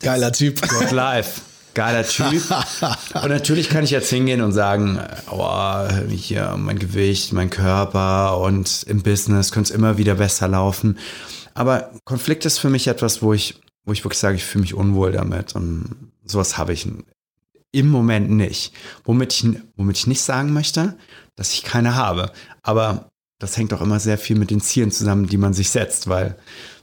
geiler 0.00 0.32
Typ. 0.32 0.60
Good 0.68 0.90
life. 0.90 1.40
Geiler 1.72 2.06
Typ. 2.06 2.42
und 3.14 3.28
natürlich 3.28 3.70
kann 3.70 3.84
ich 3.84 3.90
jetzt 3.92 4.10
hingehen 4.10 4.42
und 4.42 4.52
sagen, 4.52 5.00
oh, 5.30 5.88
hier 6.10 6.56
mein 6.58 6.78
Gewicht, 6.78 7.32
mein 7.32 7.48
Körper 7.48 8.38
und 8.38 8.82
im 8.82 9.02
Business 9.02 9.50
könnte 9.50 9.72
es 9.72 9.74
immer 9.74 9.96
wieder 9.96 10.16
besser 10.16 10.46
laufen. 10.46 10.98
Aber 11.54 11.90
Konflikt 12.04 12.44
ist 12.44 12.58
für 12.58 12.68
mich 12.68 12.88
etwas, 12.88 13.22
wo 13.22 13.32
ich 13.32 13.54
wo 13.86 13.92
ich 13.92 14.04
wirklich 14.04 14.18
sage, 14.18 14.36
ich 14.36 14.44
fühle 14.44 14.62
mich 14.62 14.74
unwohl 14.74 15.12
damit. 15.12 15.54
Und 15.54 16.10
sowas 16.24 16.58
habe 16.58 16.74
ich 16.74 16.86
im 17.72 17.88
Moment 17.88 18.30
nicht. 18.30 18.74
Womit 19.04 19.32
ich, 19.32 19.48
womit 19.76 19.96
ich 19.96 20.06
nicht 20.06 20.22
sagen 20.22 20.52
möchte, 20.52 20.96
dass 21.36 21.54
ich 21.54 21.62
keine 21.62 21.94
habe. 21.94 22.32
Aber 22.62 23.08
das 23.38 23.56
hängt 23.56 23.72
auch 23.72 23.80
immer 23.80 24.00
sehr 24.00 24.18
viel 24.18 24.36
mit 24.36 24.50
den 24.50 24.60
Zielen 24.60 24.90
zusammen, 24.90 25.28
die 25.28 25.36
man 25.38 25.54
sich 25.54 25.70
setzt, 25.70 26.08
weil 26.08 26.36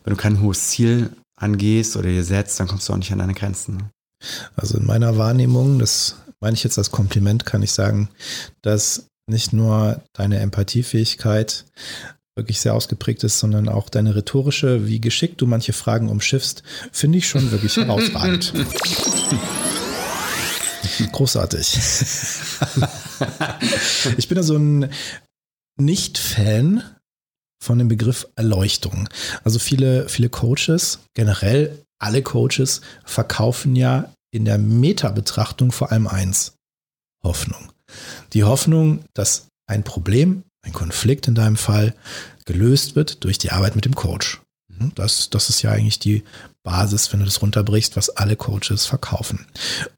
wenn 0.04 0.14
du 0.16 0.22
kein 0.22 0.42
hohes 0.42 0.70
Ziel 0.70 1.12
angehst 1.36 1.96
oder 1.98 2.10
dir 2.10 2.24
setzt, 2.24 2.60
dann 2.60 2.68
kommst 2.68 2.88
du 2.88 2.94
auch 2.94 2.98
nicht 2.98 3.12
an 3.12 3.20
deine 3.20 3.34
Grenzen. 3.34 3.90
Also 4.56 4.78
in 4.78 4.86
meiner 4.86 5.18
Wahrnehmung, 5.18 5.80
das 5.80 6.18
meine 6.40 6.54
ich 6.54 6.64
jetzt 6.64 6.78
als 6.78 6.92
Kompliment, 6.92 7.46
kann 7.46 7.64
ich 7.64 7.72
sagen, 7.72 8.10
dass 8.62 9.08
nicht 9.28 9.54
nur 9.54 10.02
deine 10.14 10.40
Empathiefähigkeit 10.40 11.66
wirklich 12.36 12.60
sehr 12.60 12.74
ausgeprägt 12.74 13.24
ist, 13.24 13.40
sondern 13.40 13.70
auch 13.70 13.90
deine 13.90 14.16
rhetorische, 14.16 14.88
wie 14.88 15.00
geschickt 15.00 15.40
du 15.42 15.48
manche 15.48 15.74
Fragen 15.74 16.10
umschiffst, 16.10 16.64
finde 16.92 17.20
ich 17.20 17.28
schon 17.28 17.52
wirklich 17.52 17.78
herausragend. 17.78 18.54
Großartig. 21.12 21.78
ich 24.18 24.28
bin 24.28 24.36
da 24.36 24.44
so 24.44 24.58
ein 24.58 24.90
Nicht-Fan 25.78 26.84
von 27.64 27.80
dem 27.80 27.88
Begriff 27.88 28.28
Erleuchtung. 28.36 29.10
Also 29.44 29.60
viele, 29.60 30.10
viele 30.10 30.30
Coaches, 30.30 31.00
generell 31.14 31.80
alle 32.00 32.22
Coaches, 32.22 32.82
verkaufen 33.06 33.76
ja 33.76 34.12
in 34.32 34.46
der 34.46 34.58
Meta-Betrachtung 34.58 35.72
vor 35.72 35.92
allem 35.92 36.08
eins: 36.08 36.56
Hoffnung. 37.24 37.72
Die 38.34 38.44
Hoffnung, 38.44 39.06
dass 39.14 39.48
ein 39.68 39.84
Problem 39.84 40.44
ein 40.64 40.74
Konflikt 40.74 41.28
in 41.28 41.36
deinem 41.36 41.58
Fall 41.58 41.94
gelöst 42.46 42.96
wird 42.96 43.24
durch 43.24 43.38
die 43.38 43.52
Arbeit 43.52 43.76
mit 43.76 43.86
dem 43.86 43.96
Coach. 43.96 44.42
Mhm. 44.68 44.94
Das, 44.96 45.30
das 45.30 45.50
ist 45.50 45.62
ja 45.62 45.72
eigentlich 45.72 46.00
die 46.00 46.24
Basis, 46.64 47.12
wenn 47.12 47.20
du 47.20 47.26
das 47.26 47.42
runterbrichst, 47.42 47.96
was 47.96 48.10
alle 48.10 48.36
Coaches 48.36 48.86
verkaufen. 48.86 49.46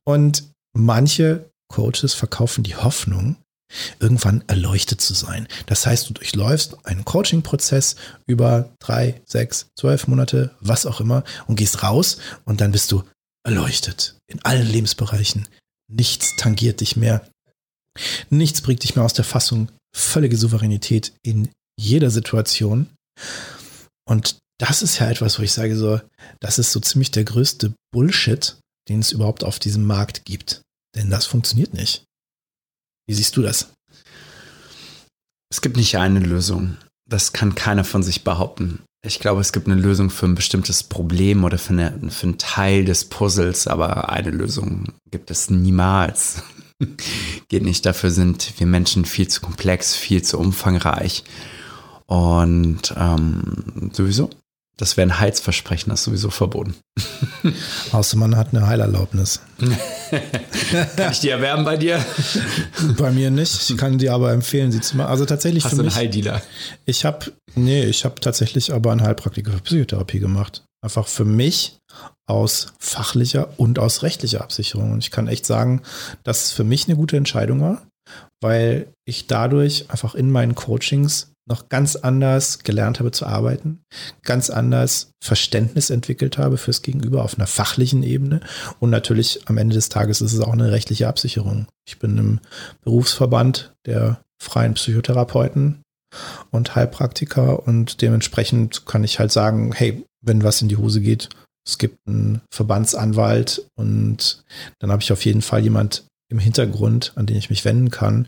Und 0.03 0.43
manche 0.73 1.49
Coaches 1.67 2.13
verkaufen 2.13 2.63
die 2.63 2.75
Hoffnung, 2.75 3.37
irgendwann 3.99 4.43
erleuchtet 4.47 5.01
zu 5.01 5.13
sein. 5.13 5.47
Das 5.65 5.85
heißt, 5.85 6.09
du 6.09 6.13
durchläufst 6.13 6.85
einen 6.85 7.03
Coaching-Prozess 7.05 7.95
über 8.27 8.73
drei, 8.79 9.21
sechs, 9.25 9.67
zwölf 9.75 10.07
Monate, 10.07 10.55
was 10.59 10.85
auch 10.85 11.01
immer, 11.01 11.23
und 11.47 11.55
gehst 11.55 11.83
raus 11.83 12.17
und 12.45 12.61
dann 12.61 12.71
bist 12.71 12.91
du 12.91 13.03
erleuchtet 13.43 14.17
in 14.27 14.43
allen 14.43 14.67
Lebensbereichen. 14.67 15.47
Nichts 15.87 16.35
tangiert 16.37 16.81
dich 16.81 16.95
mehr. 16.95 17.27
Nichts 18.29 18.61
bringt 18.61 18.83
dich 18.83 18.95
mehr 18.95 19.05
aus 19.05 19.13
der 19.13 19.25
Fassung 19.25 19.69
völlige 19.95 20.37
Souveränität 20.37 21.13
in 21.23 21.49
jeder 21.79 22.11
Situation. 22.11 22.89
Und 24.07 24.37
das 24.59 24.81
ist 24.81 24.99
ja 24.99 25.09
etwas, 25.09 25.39
wo 25.39 25.43
ich 25.43 25.51
sage 25.51 25.75
so, 25.75 25.99
das 26.39 26.59
ist 26.59 26.71
so 26.71 26.79
ziemlich 26.79 27.11
der 27.11 27.23
größte 27.23 27.73
Bullshit, 27.91 28.57
den 28.89 28.99
es 28.99 29.11
überhaupt 29.11 29.43
auf 29.43 29.59
diesem 29.59 29.85
Markt 29.85 30.25
gibt. 30.25 30.61
Denn 30.95 31.09
das 31.09 31.25
funktioniert 31.25 31.73
nicht. 31.73 32.03
Wie 33.07 33.13
siehst 33.13 33.35
du 33.35 33.41
das? 33.41 33.71
Es 35.51 35.61
gibt 35.61 35.77
nicht 35.77 35.97
eine 35.97 36.19
Lösung. 36.19 36.77
Das 37.07 37.33
kann 37.33 37.55
keiner 37.55 37.83
von 37.83 38.03
sich 38.03 38.23
behaupten. 38.23 38.81
Ich 39.05 39.19
glaube, 39.19 39.41
es 39.41 39.53
gibt 39.53 39.67
eine 39.67 39.79
Lösung 39.79 40.09
für 40.09 40.25
ein 40.25 40.35
bestimmtes 40.35 40.83
Problem 40.83 41.43
oder 41.43 41.59
für, 41.59 41.73
eine, 41.73 42.09
für 42.09 42.23
einen 42.23 42.37
Teil 42.39 42.85
des 42.85 43.05
Puzzles, 43.05 43.67
aber 43.67 44.09
eine 44.09 44.31
Lösung 44.31 44.93
gibt 45.11 45.29
es 45.29 45.49
niemals. 45.51 46.41
Geht 47.49 47.63
nicht, 47.63 47.85
dafür 47.85 48.11
sind 48.11 48.53
wir 48.57 48.67
Menschen 48.67 49.05
viel 49.05 49.27
zu 49.27 49.41
komplex, 49.41 49.95
viel 49.95 50.21
zu 50.21 50.39
umfangreich. 50.39 51.23
Und 52.07 52.93
ähm, 52.97 53.91
sowieso, 53.93 54.29
das 54.77 54.97
wäre 54.97 55.07
ein 55.07 55.19
Heizversprechen, 55.19 55.89
das 55.89 56.01
ist 56.01 56.05
sowieso 56.05 56.29
verboten. 56.29 56.75
Außer 57.91 58.17
man 58.17 58.35
hat 58.35 58.53
eine 58.53 58.67
Heilerlaubnis. 58.67 59.39
kann 60.97 61.11
ich 61.11 61.19
die 61.21 61.29
erwerben 61.29 61.63
bei 61.63 61.77
dir? 61.77 62.03
Bei 62.97 63.11
mir 63.11 63.31
nicht. 63.31 63.69
Ich 63.69 63.77
kann 63.77 63.97
dir 63.97 64.13
aber 64.13 64.33
empfehlen, 64.33 64.71
sie 64.71 64.81
zu 64.81 64.97
machen. 64.97 65.09
Also 65.09 65.25
tatsächlich 65.25 65.63
Hast 65.63 65.71
für 65.71 65.77
du 65.77 65.81
einen 65.83 65.87
mich. 65.87 65.95
Heildealer? 65.95 66.41
Ich 66.85 67.05
habe, 67.05 67.31
nee, 67.55 67.85
ich 67.85 68.03
habe 68.03 68.19
tatsächlich 68.19 68.73
aber 68.73 68.91
einen 68.91 69.01
Heilpraktiker 69.01 69.53
für 69.53 69.61
Psychotherapie 69.61 70.19
gemacht. 70.19 70.63
Einfach 70.85 71.07
für 71.07 71.25
mich 71.25 71.79
aus 72.27 72.73
fachlicher 72.77 73.49
und 73.57 73.79
aus 73.79 74.03
rechtlicher 74.03 74.41
Absicherung. 74.41 74.91
Und 74.91 74.99
ich 74.99 75.09
kann 75.09 75.27
echt 75.27 75.47
sagen, 75.47 75.81
dass 76.23 76.43
es 76.43 76.51
für 76.51 76.63
mich 76.63 76.87
eine 76.87 76.95
gute 76.95 77.17
Entscheidung 77.17 77.59
war, 77.59 77.81
weil 78.39 78.93
ich 79.03 79.25
dadurch 79.25 79.89
einfach 79.89 80.13
in 80.13 80.29
meinen 80.29 80.53
Coachings 80.53 81.31
noch 81.49 81.69
ganz 81.69 81.95
anders 81.95 82.59
gelernt 82.59 82.99
habe 82.99 83.09
zu 83.09 83.25
arbeiten, 83.25 83.81
ganz 84.21 84.51
anders 84.51 85.09
Verständnis 85.23 85.89
entwickelt 85.89 86.37
habe 86.37 86.57
fürs 86.57 86.83
Gegenüber 86.83 87.23
auf 87.23 87.35
einer 87.35 87.47
fachlichen 87.47 88.03
Ebene. 88.03 88.41
Und 88.79 88.91
natürlich 88.91 89.47
am 89.47 89.57
Ende 89.57 89.73
des 89.73 89.89
Tages 89.89 90.21
ist 90.21 90.33
es 90.33 90.39
auch 90.39 90.53
eine 90.53 90.71
rechtliche 90.71 91.07
Absicherung. 91.07 91.65
Ich 91.87 91.97
bin 91.97 92.17
im 92.19 92.39
Berufsverband 92.83 93.73
der 93.87 94.21
freien 94.39 94.75
Psychotherapeuten 94.75 95.81
und 96.51 96.75
Heilpraktiker 96.75 97.67
und 97.67 98.01
dementsprechend 98.03 98.85
kann 98.85 99.03
ich 99.03 99.19
halt 99.19 99.31
sagen, 99.31 99.71
hey, 99.73 100.05
wenn 100.25 100.43
was 100.43 100.61
in 100.61 100.69
die 100.69 100.77
Hose 100.77 101.01
geht, 101.01 101.29
es 101.67 101.77
gibt 101.77 101.97
einen 102.07 102.41
Verbandsanwalt 102.51 103.65
und 103.75 104.43
dann 104.79 104.91
habe 104.91 105.01
ich 105.01 105.11
auf 105.11 105.25
jeden 105.25 105.41
Fall 105.41 105.63
jemand 105.63 106.05
im 106.29 106.39
Hintergrund, 106.39 107.13
an 107.15 107.25
den 107.25 107.37
ich 107.37 107.49
mich 107.49 107.65
wenden 107.65 107.89
kann. 107.89 108.27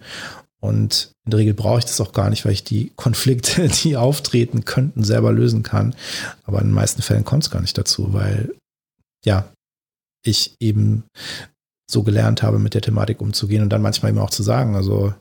Und 0.59 1.11
in 1.25 1.31
der 1.31 1.39
Regel 1.39 1.53
brauche 1.53 1.79
ich 1.79 1.85
das 1.85 2.01
auch 2.01 2.13
gar 2.13 2.29
nicht, 2.29 2.45
weil 2.45 2.53
ich 2.53 2.63
die 2.63 2.91
Konflikte, 2.95 3.67
die 3.83 3.95
auftreten 3.95 4.65
könnten, 4.65 5.03
selber 5.03 5.31
lösen 5.31 5.63
kann. 5.63 5.95
Aber 6.43 6.59
in 6.61 6.67
den 6.67 6.73
meisten 6.73 7.01
Fällen 7.01 7.25
kommt 7.25 7.43
es 7.43 7.51
gar 7.51 7.61
nicht 7.61 7.77
dazu, 7.77 8.13
weil 8.13 8.55
ja, 9.23 9.51
ich 10.23 10.55
eben 10.59 11.03
so 11.89 12.03
gelernt 12.03 12.43
habe, 12.43 12.59
mit 12.59 12.73
der 12.73 12.81
Thematik 12.81 13.21
umzugehen 13.21 13.63
und 13.63 13.69
dann 13.69 13.81
manchmal 13.81 14.11
eben 14.11 14.19
auch 14.19 14.29
zu 14.29 14.43
sagen. 14.43 14.75
Also 14.75 15.13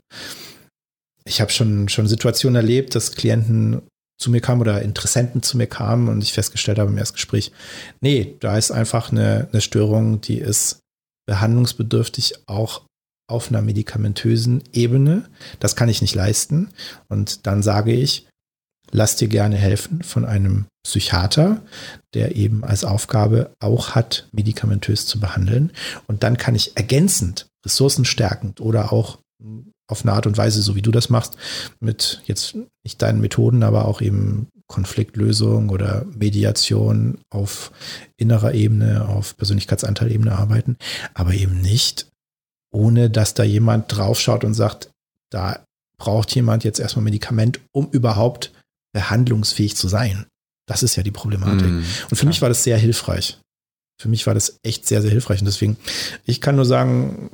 ich 1.25 1.41
habe 1.41 1.53
schon, 1.53 1.89
schon 1.89 2.09
Situationen 2.09 2.57
erlebt, 2.57 2.95
dass 2.95 3.13
Klienten 3.13 3.83
zu 4.19 4.31
mir 4.31 4.41
kamen 4.41 4.61
oder 4.61 4.83
Interessenten 4.83 5.43
zu 5.43 5.57
mir 5.57 5.67
kamen 5.67 6.09
und 6.09 6.23
ich 6.23 6.33
festgestellt 6.33 6.79
habe 6.79 6.91
im 6.91 6.99
Erstgespräch, 6.99 7.53
nee, 8.01 8.37
da 8.41 8.57
ist 8.57 8.71
einfach 8.71 9.13
eine, 9.13 9.49
eine 9.53 9.61
Störung, 9.61 10.21
die 10.21 10.39
ist 10.39 10.81
behandlungsbedürftig 11.27 12.35
auch 12.47 12.83
auf 13.29 13.49
einer 13.49 13.63
medikamentösen 13.63 14.63
Ebene. 14.73 15.29
Das 15.59 15.77
kann 15.77 15.89
ich 15.89 16.01
nicht 16.01 16.15
leisten. 16.15 16.71
Und 17.09 17.47
dann 17.47 17.63
sage 17.63 17.93
ich, 17.93 18.29
lass 18.93 19.17
dir 19.17 19.29
gerne 19.29 19.57
helfen 19.57 20.03
von 20.03 20.25
einem 20.25 20.67
Psychiater, 20.85 21.63
der 22.15 22.37
eben 22.37 22.65
als 22.65 22.85
Aufgabe 22.85 23.53
auch 23.61 23.97
hat, 23.97 24.29
medikamentös 24.33 25.07
zu 25.07 25.19
behandeln. 25.19 25.73
Und 26.07 26.23
dann 26.23 26.37
kann 26.37 26.55
ich 26.55 26.77
ergänzend, 26.77 27.49
ressourcenstärkend 27.65 28.61
oder 28.61 28.93
auch 28.93 29.19
auf 29.89 30.03
eine 30.03 30.13
Art 30.13 30.27
und 30.27 30.37
Weise, 30.37 30.63
so 30.63 30.75
wie 30.75 30.83
du 30.83 30.91
das 30.91 31.11
machst, 31.11 31.37
mit 31.81 32.23
jetzt 32.27 32.57
nicht 32.85 33.01
deinen 33.03 33.21
Methoden, 33.21 33.63
aber 33.63 33.87
auch 33.87 34.01
eben 34.01 34.49
Konfliktlösung 34.67 35.69
oder 35.69 36.05
Mediation 36.17 37.19
auf 37.31 37.71
innerer 38.17 38.55
Ebene, 38.55 39.09
auf 39.09 39.37
Persönlichkeitsanteilebene 39.37 40.33
arbeiten, 40.33 40.77
aber 41.15 41.35
eben 41.35 41.61
nicht, 41.61 42.09
ohne 42.73 43.11
dass 43.11 43.35
da 43.35 43.45
jemand 43.45 43.97
draufschaut 43.97 44.45
und 44.45 44.55
sagt, 44.55 44.91
da 45.31 45.65
braucht 45.99 46.35
jemand 46.35 46.65
jetzt 46.65 46.81
erstmal 46.81 47.05
Medikament, 47.05 47.61
um 47.73 47.89
überhaupt 47.91 48.53
behandlungsfähig 48.93 49.77
zu 49.77 49.89
sein. 49.89 50.27
Das 50.67 50.83
ist 50.83 50.97
ja 50.97 51.03
die 51.03 51.13
Problematik. 51.13 51.69
Mm, 51.69 51.79
und 51.79 52.09
für 52.09 52.17
klar. 52.17 52.27
mich 52.27 52.43
war 52.43 52.49
das 52.49 52.65
sehr 52.65 52.77
hilfreich. 52.77 53.39
Für 53.99 54.09
mich 54.09 54.27
war 54.27 54.35
das 54.35 54.59
echt 54.63 54.87
sehr, 54.87 55.01
sehr 55.01 55.11
hilfreich. 55.11 55.41
Und 55.41 55.47
deswegen, 55.47 55.77
ich 56.25 56.41
kann 56.41 56.57
nur 56.57 56.67
sagen, 56.67 57.31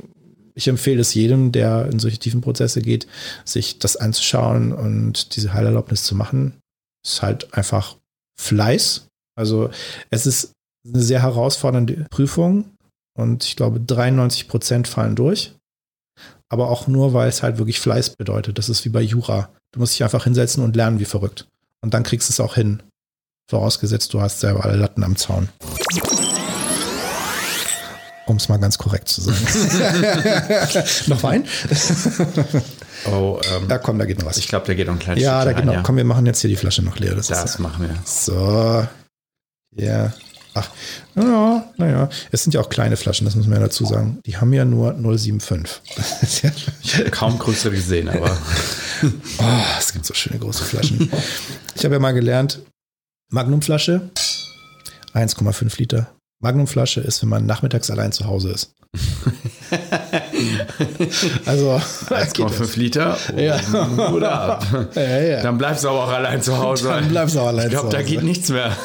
ich 0.55 0.69
empfehle 0.69 1.01
es 1.01 1.15
jedem, 1.15 1.53
der 1.53 1.87
in 1.87 1.99
solche 1.99 2.19
tiefen 2.19 2.41
Prozesse 2.41 2.83
geht, 2.83 3.07
sich 3.45 3.79
das 3.79 3.97
anzuschauen 3.97 4.73
und 4.73 5.37
diese 5.37 5.55
Heilerlaubnis 5.55 6.05
zu 6.05 6.15
machen. 6.15 6.59
Ist 7.05 7.23
halt 7.23 7.55
einfach 7.55 7.97
Fleiß. 8.39 9.07
Also 9.37 9.71
es 10.11 10.27
ist 10.27 10.53
eine 10.87 11.03
sehr 11.03 11.23
herausfordernde 11.23 12.07
Prüfung 12.11 12.71
und 13.19 13.45
ich 13.45 13.57
glaube 13.57 13.81
93 13.81 14.49
Prozent 14.49 14.89
fallen 14.89 15.17
durch. 15.17 15.55
Aber 16.49 16.69
auch 16.69 16.87
nur, 16.87 17.15
weil 17.15 17.29
es 17.29 17.43
halt 17.43 17.57
wirklich 17.59 17.81
Fleiß 17.81 18.11
bedeutet. 18.11 18.59
Das 18.59 18.69
ist 18.69 18.85
wie 18.85 18.91
bei 18.91 19.01
Jura. 19.01 19.49
Du 19.73 19.81
musst 19.81 19.95
dich 19.95 20.05
einfach 20.05 20.25
hinsetzen 20.25 20.63
und 20.63 20.77
lernen 20.77 21.01
wie 21.01 21.07
verrückt. 21.07 21.49
Und 21.81 21.95
dann 21.95 22.03
kriegst 22.03 22.29
du 22.29 22.33
es 22.33 22.41
auch 22.41 22.55
hin. 22.57 22.83
Vorausgesetzt, 23.51 24.13
du 24.13 24.21
hast 24.21 24.41
selber 24.41 24.65
alle 24.65 24.77
Latten 24.77 25.03
am 25.03 25.17
Zaun. 25.17 25.49
Um 28.27 28.37
es 28.37 28.49
mal 28.49 28.59
ganz 28.59 28.79
korrekt 28.79 29.09
zu 29.09 29.21
sagen. 29.21 29.37
noch 31.09 31.23
Wein? 31.23 31.45
Oh, 33.05 33.41
ähm, 33.57 33.69
Ja, 33.69 33.79
komm, 33.79 33.99
da 33.99 34.05
geht 34.05 34.21
noch 34.21 34.27
was. 34.27 34.37
ich 34.37 34.47
glaube, 34.47 34.65
der 34.67 34.77
geht 34.77 34.87
noch 34.87 34.93
ein 34.95 35.01
kleines 35.01 35.25
ja, 35.25 35.45
da 35.45 35.53
geht 35.55 35.65
noch. 35.65 35.73
ja. 35.75 35.83
Komm, 35.83 35.97
wir 35.97 36.05
machen 36.05 36.25
jetzt 36.25 36.41
hier 36.41 36.51
die 36.51 36.55
Flasche 36.57 36.83
noch 36.83 36.99
leer. 37.01 37.17
Das, 37.17 37.27
Das 37.27 37.45
ist 37.45 37.59
machen 37.59 37.89
wir. 37.89 37.97
so. 38.05 38.87
Ja. 39.75 40.13
Ach, 40.55 40.69
naja, 41.17 41.73
naja. 41.79 42.09
Es 42.31 42.45
sind 42.45 42.55
ja 42.55 42.61
auch 42.61 42.69
kleine 42.69 42.97
Flaschen, 42.97 43.25
das 43.25 43.35
muss 43.35 43.47
man 43.47 43.55
ja 43.59 43.65
dazu 43.67 43.87
sagen. 43.87 44.21
Die 44.25 44.37
haben 44.37 44.53
ja 44.53 44.65
nur 44.65 44.93
075. 44.95 45.81
Das 45.97 46.23
ist 46.23 46.43
ja, 46.43 46.51
Ich 46.83 46.99
habe 46.99 47.11
kaum 47.11 47.39
größere 47.41 47.73
gesehen, 47.75 48.09
aber 48.09 48.31
oh, 49.03 49.45
es 49.81 49.93
gibt 49.93 50.07
so 50.07 50.15
schöne 50.15 50.39
große 50.39 50.63
Flaschen. 50.63 51.11
Ich 51.75 51.85
habe 51.85 51.95
ja 51.95 51.99
mal 52.01 52.13
gelernt, 52.13 52.61
Magnumflasche, 53.31 54.11
1,5 55.15 55.77
Liter. 55.79 56.13
Magnumflasche 56.43 57.01
ist, 57.01 57.23
wenn 57.23 57.29
man 57.29 57.47
nachmittags 57.47 57.89
allein 57.91 58.11
zu 58.11 58.27
Hause 58.27 58.51
ist. 58.51 58.75
also, 61.47 61.81
das 62.09 62.33
geht 62.33 62.47
1,5 62.47 62.79
Liter 62.79 63.17
Ja. 63.37 63.59
oben 63.59 63.99
oder 64.15 64.33
ab. 64.33 64.67
Ja, 64.97 65.21
ja. 65.21 65.43
Dann 65.43 65.57
bleibst 65.57 65.85
du 65.85 65.89
aber 65.89 66.05
auch 66.05 66.11
allein 66.11 66.43
zu 66.43 66.59
Hause. 66.59 66.89
Dann 66.89 67.09
bleibst 67.09 67.37
du 67.37 67.41
auch 67.41 67.47
allein 67.47 67.67
ich 67.67 67.73
glaube, 67.73 67.91
da 67.91 68.03
geht 68.03 68.23
nichts 68.25 68.49
mehr. 68.49 68.77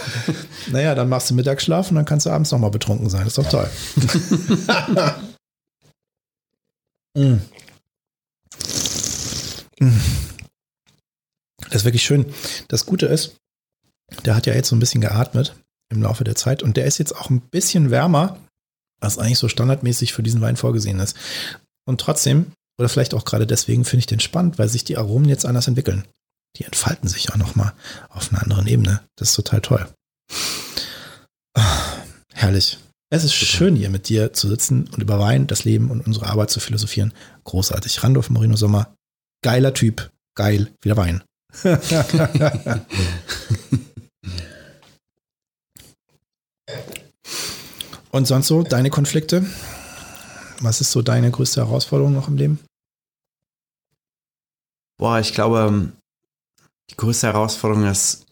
Naja, 0.72 0.94
dann 0.96 1.10
machst 1.10 1.32
du 1.32 1.34
Mittagsschlaf 1.34 1.90
und 1.90 1.96
dann 1.96 2.06
kannst 2.06 2.28
du 2.28 2.30
abends 2.30 2.52
nochmal 2.52 2.70
betrunken 2.72 3.10
sein. 3.10 3.26
Das 3.26 3.38
ist 3.38 3.40
doch 3.40 3.50
toll. 3.50 3.70
Mm. 7.18 7.40
Mm. 9.80 10.00
Das 11.62 11.78
ist 11.78 11.86
wirklich 11.86 12.04
schön. 12.04 12.28
Das 12.68 12.86
Gute 12.86 13.08
ist, 13.08 13.38
der 14.24 14.36
hat 14.36 14.46
ja 14.46 14.54
jetzt 14.54 14.68
so 14.70 14.76
ein 14.76 14.80
bisschen 14.80 15.02
geatmet 15.02 15.56
im 15.90 16.02
Laufe 16.02 16.24
der 16.24 16.36
Zeit 16.36 16.64
und 16.64 16.78
der 16.78 16.86
ist 16.86 16.98
jetzt 16.98 17.16
auch 17.16 17.30
ein 17.30 17.42
bisschen 17.42 17.92
wärmer, 17.92 18.38
was 19.00 19.18
eigentlich 19.18 19.40
so 19.40 19.48
standardmäßig 19.48 20.14
für 20.14 20.24
diesen 20.24 20.42
Wein 20.42 20.58
vorgesehen 20.58 21.00
ist. 21.00 21.16
Und 21.86 22.02
trotzdem, 22.02 22.52
oder 22.78 22.90
vielleicht 22.90 23.14
auch 23.14 23.26
gerade 23.26 23.48
deswegen, 23.48 23.86
finde 23.86 24.00
ich 24.00 24.08
den 24.08 24.20
spannend, 24.20 24.60
weil 24.60 24.70
sich 24.70 24.84
die 24.84 24.98
Aromen 24.98 25.30
jetzt 25.30 25.46
anders 25.46 25.68
entwickeln. 25.68 26.06
Die 26.58 26.64
entfalten 26.64 27.08
sich 27.08 27.32
auch 27.32 27.38
nochmal 27.38 27.74
auf 28.10 28.32
einer 28.32 28.42
anderen 28.42 28.68
Ebene. 28.68 29.02
Das 29.16 29.30
ist 29.30 29.36
total 29.36 29.62
toll. 29.62 29.88
Ah, 31.54 31.94
herrlich. 32.34 32.80
Es 33.10 33.24
ist 33.24 33.34
schön, 33.34 33.76
hier 33.76 33.90
mit 33.90 34.10
dir 34.10 34.34
zu 34.34 34.50
sitzen 34.50 34.90
und 34.92 35.02
über 35.02 35.20
Wein, 35.20 35.48
das 35.48 35.64
Leben 35.64 35.92
und 35.92 36.06
unsere 36.06 36.26
Arbeit 36.26 36.50
zu 36.50 36.60
philosophieren. 36.60 37.14
Großartig. 37.46 38.04
Randolph 38.04 38.30
Moreno 38.30 38.58
Sommer. 38.58 38.94
Geiler 39.42 39.74
Typ. 39.74 40.12
Geil. 40.36 40.74
Wieder 40.82 40.98
Wein. 40.98 41.24
und 48.12 48.26
sonst 48.26 48.48
so, 48.48 48.64
deine 48.64 48.90
Konflikte? 48.90 49.46
Was 50.62 50.82
ist 50.82 50.92
so 50.92 51.02
deine 51.02 51.30
größte 51.32 51.62
Herausforderung 51.62 52.14
noch 52.14 52.28
im 52.28 52.38
Leben? 52.38 52.60
Boah, 54.98 55.20
ich 55.20 55.34
glaube, 55.34 55.92
die 56.90 56.98
größte 56.98 57.28
Herausforderung 57.28 57.86
ist, 57.86 58.26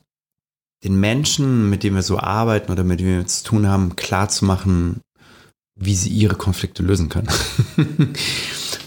den 0.84 1.00
Menschen, 1.00 1.69
mit 1.69 1.84
denen 1.84 1.95
wir 1.95 2.04
so 2.04 2.19
arbeiten 2.19 2.71
oder 2.71 2.84
mit 2.84 3.00
denen 3.00 3.19
wir 3.19 3.28
zu 3.28 3.43
tun 3.43 3.67
haben, 3.67 3.95
klarzumachen, 3.95 5.02
wie 5.76 5.95
sie 5.95 6.10
ihre 6.10 6.36
Konflikte 6.36 6.84
lösen 6.84 7.10
können. 7.10 7.28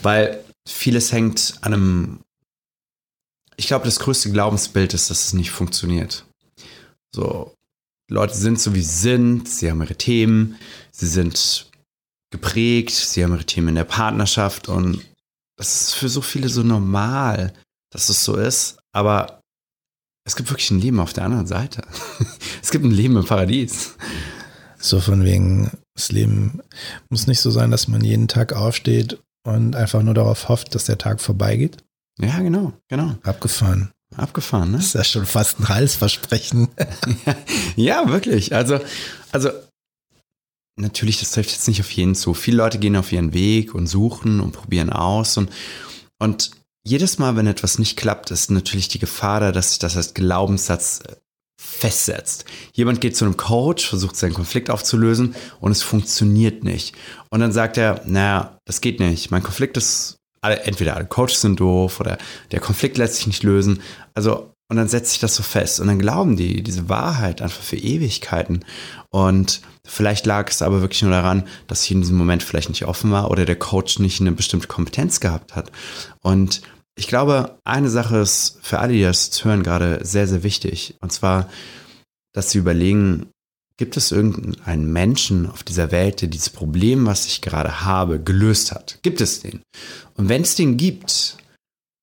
Weil 0.02 0.44
vieles 0.66 1.12
hängt 1.12 1.58
an 1.61 1.74
einem, 1.74 2.20
ich 3.56 3.66
glaube, 3.66 3.84
das 3.84 3.98
größte 4.00 4.30
Glaubensbild 4.30 4.94
ist, 4.94 5.11
dass 5.11 5.26
es 5.26 5.32
nicht 5.32 5.50
funktioniert. 5.50 6.24
So, 7.14 7.54
Leute 8.10 8.34
sind 8.34 8.58
so, 8.58 8.74
wie 8.74 8.80
sie 8.80 9.00
sind, 9.00 9.48
sie 9.48 9.70
haben 9.70 9.82
ihre 9.82 9.96
Themen, 9.96 10.56
sie 10.90 11.06
sind 11.06 11.70
geprägt, 12.30 12.90
sie 12.90 13.22
haben 13.22 13.34
ihre 13.34 13.44
Themen 13.44 13.68
in 13.68 13.74
der 13.74 13.84
Partnerschaft 13.84 14.68
und 14.68 15.04
das 15.56 15.82
ist 15.82 15.94
für 15.94 16.08
so 16.08 16.20
viele 16.20 16.48
so 16.48 16.62
normal, 16.62 17.52
dass 17.90 18.08
es 18.08 18.24
so 18.24 18.36
ist, 18.36 18.78
aber 18.92 19.40
es 20.24 20.36
gibt 20.36 20.50
wirklich 20.50 20.70
ein 20.70 20.80
Leben 20.80 21.00
auf 21.00 21.12
der 21.12 21.24
anderen 21.24 21.46
Seite. 21.46 21.82
es 22.62 22.70
gibt 22.70 22.84
ein 22.84 22.90
Leben 22.90 23.16
im 23.16 23.24
Paradies. 23.24 23.96
So 24.78 25.00
von 25.00 25.24
wegen, 25.24 25.70
das 25.94 26.12
Leben 26.12 26.60
muss 27.08 27.26
nicht 27.26 27.40
so 27.40 27.50
sein, 27.50 27.70
dass 27.70 27.88
man 27.88 28.04
jeden 28.04 28.28
Tag 28.28 28.52
aufsteht 28.52 29.18
und 29.44 29.74
einfach 29.74 30.02
nur 30.02 30.14
darauf 30.14 30.48
hofft, 30.48 30.74
dass 30.74 30.84
der 30.84 30.98
Tag 30.98 31.20
vorbeigeht. 31.20 31.78
Ja, 32.20 32.38
genau, 32.40 32.74
genau. 32.88 33.16
Abgefahren. 33.22 33.90
Abgefahren, 34.18 34.70
ne? 34.70 34.78
Das 34.78 34.87
ist 34.87 34.94
ja 34.94 35.04
schon 35.04 35.26
fast 35.26 35.61
ein 35.61 35.68
Halsversprechen. 35.68 36.68
ja, 37.76 38.09
wirklich. 38.09 38.54
Also, 38.54 38.81
also 39.33 39.50
natürlich, 40.76 41.20
das 41.20 41.33
trifft 41.33 41.50
jetzt 41.50 41.68
nicht 41.68 41.81
auf 41.81 41.90
jeden 41.90 42.14
zu. 42.14 42.35
Viele 42.35 42.59
Leute 42.59 42.78
gehen 42.78 42.96
auf 42.96 43.12
ihren 43.12 43.33
Weg 43.33 43.74
und 43.74 43.87
suchen 43.87 44.40
und 44.40 44.52
probieren 44.52 44.90
aus 44.90 45.37
und, 45.37 45.50
und 46.18 46.50
jedes 46.88 47.18
Mal, 47.18 47.37
wenn 47.37 47.46
etwas 47.46 47.78
nicht 47.78 47.98
klappt, 47.98 48.31
ist 48.31 48.50
natürlich 48.50 48.88
die 48.88 48.98
Gefahr 48.98 49.40
da, 49.40 49.52
dass 49.52 49.70
sich 49.70 49.78
das 49.78 49.96
als 49.96 50.14
Glaubenssatz 50.14 51.00
äh, 51.07 51.16
festsetzt. 51.61 52.44
Jemand 52.72 53.00
geht 53.00 53.16
zu 53.16 53.24
einem 53.24 53.37
Coach, 53.37 53.87
versucht 53.87 54.16
seinen 54.16 54.33
Konflikt 54.33 54.70
aufzulösen 54.70 55.35
und 55.61 55.72
es 55.72 55.83
funktioniert 55.83 56.64
nicht. 56.64 56.94
Und 57.31 57.40
dann 57.40 57.52
sagt 57.52 57.76
er, 57.76 58.02
naja, 58.07 58.59
das 58.64 58.81
geht 58.81 59.00
nicht. 59.00 59.31
Mein 59.31 59.42
Konflikt 59.42 59.76
ist, 59.76 60.17
entweder 60.42 60.96
alle 60.96 61.07
Coaches 61.07 61.40
sind 61.40 61.61
doof 61.61 62.01
oder 62.01 62.18
der 62.53 62.61
Konflikt 62.61 62.98
lässt 62.98 63.16
sich 63.16 63.27
nicht 63.27 63.42
lösen. 63.42 63.83
Also, 64.14 64.53
und 64.70 64.77
dann 64.77 64.88
setzt 64.88 65.11
sich 65.11 65.20
das 65.20 65.35
so 65.35 65.42
fest. 65.42 65.81
Und 65.81 65.87
dann 65.87 65.98
glauben 65.98 66.37
die 66.37 66.62
diese 66.62 66.88
Wahrheit 66.88 67.40
einfach 67.40 67.62
für 67.62 67.77
Ewigkeiten. 67.77 68.64
Und 69.11 69.62
vielleicht 69.87 70.27
lag 70.27 70.51
es 70.51 70.61
aber 70.61 70.83
wirklich 70.83 71.03
nur 71.03 71.11
daran, 71.11 71.44
dass 71.66 71.85
ich 71.85 71.92
in 71.92 72.03
diesem 72.03 72.18
Moment 72.18 72.42
vielleicht 72.42 72.68
nicht 72.68 72.85
offen 72.85 73.11
war 73.11 73.31
oder 73.31 73.46
der 73.46 73.57
Coach 73.57 73.98
nicht 73.98 74.20
eine 74.20 74.33
bestimmte 74.33 74.68
Kompetenz 74.68 75.20
gehabt 75.20 75.57
hat. 75.57 75.72
Und 76.22 76.61
ich 76.98 77.07
glaube, 77.07 77.59
eine 77.64 77.88
Sache 77.88 78.18
ist 78.18 78.59
für 78.61 78.81
alle, 78.81 78.92
die 78.92 79.03
das 79.03 79.44
hören, 79.44 79.62
gerade 79.62 80.05
sehr, 80.05 80.27
sehr 80.27 80.42
wichtig. 80.42 80.96
Und 81.01 81.12
zwar, 81.12 81.48
dass 82.35 82.51
sie 82.51 82.59
überlegen, 82.59 83.31
gibt 83.78 83.96
es 83.96 84.12
irgendeinen 84.12 84.92
Menschen 84.92 85.48
auf 85.48 85.62
dieser 85.62 85.90
Welt, 85.90 86.20
der 86.20 86.28
dieses 86.28 86.50
Problem, 86.50 87.06
was 87.06 87.26
ich 87.26 87.40
gerade 87.40 87.84
habe, 87.84 88.20
gelöst 88.20 88.72
hat? 88.72 88.98
Gibt 89.02 89.20
es 89.20 89.40
den? 89.40 89.62
Und 90.14 90.28
wenn 90.28 90.42
es 90.42 90.56
den 90.56 90.76
gibt, 90.76 91.38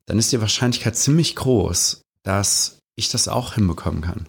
dann 0.07 0.17
ist 0.17 0.31
die 0.31 0.41
Wahrscheinlichkeit 0.41 0.95
ziemlich 0.95 1.35
groß, 1.35 2.01
dass 2.23 2.79
ich 2.95 3.09
das 3.09 3.27
auch 3.27 3.53
hinbekommen 3.55 4.01
kann. 4.01 4.27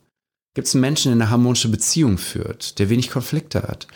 Gibt 0.54 0.68
es 0.68 0.74
einen 0.74 0.80
Menschen, 0.80 1.12
der 1.12 1.22
eine 1.22 1.30
harmonische 1.30 1.68
Beziehung 1.68 2.18
führt, 2.18 2.78
der 2.78 2.90
wenig 2.90 3.10
Konflikte 3.10 3.62
hat, 3.62 3.86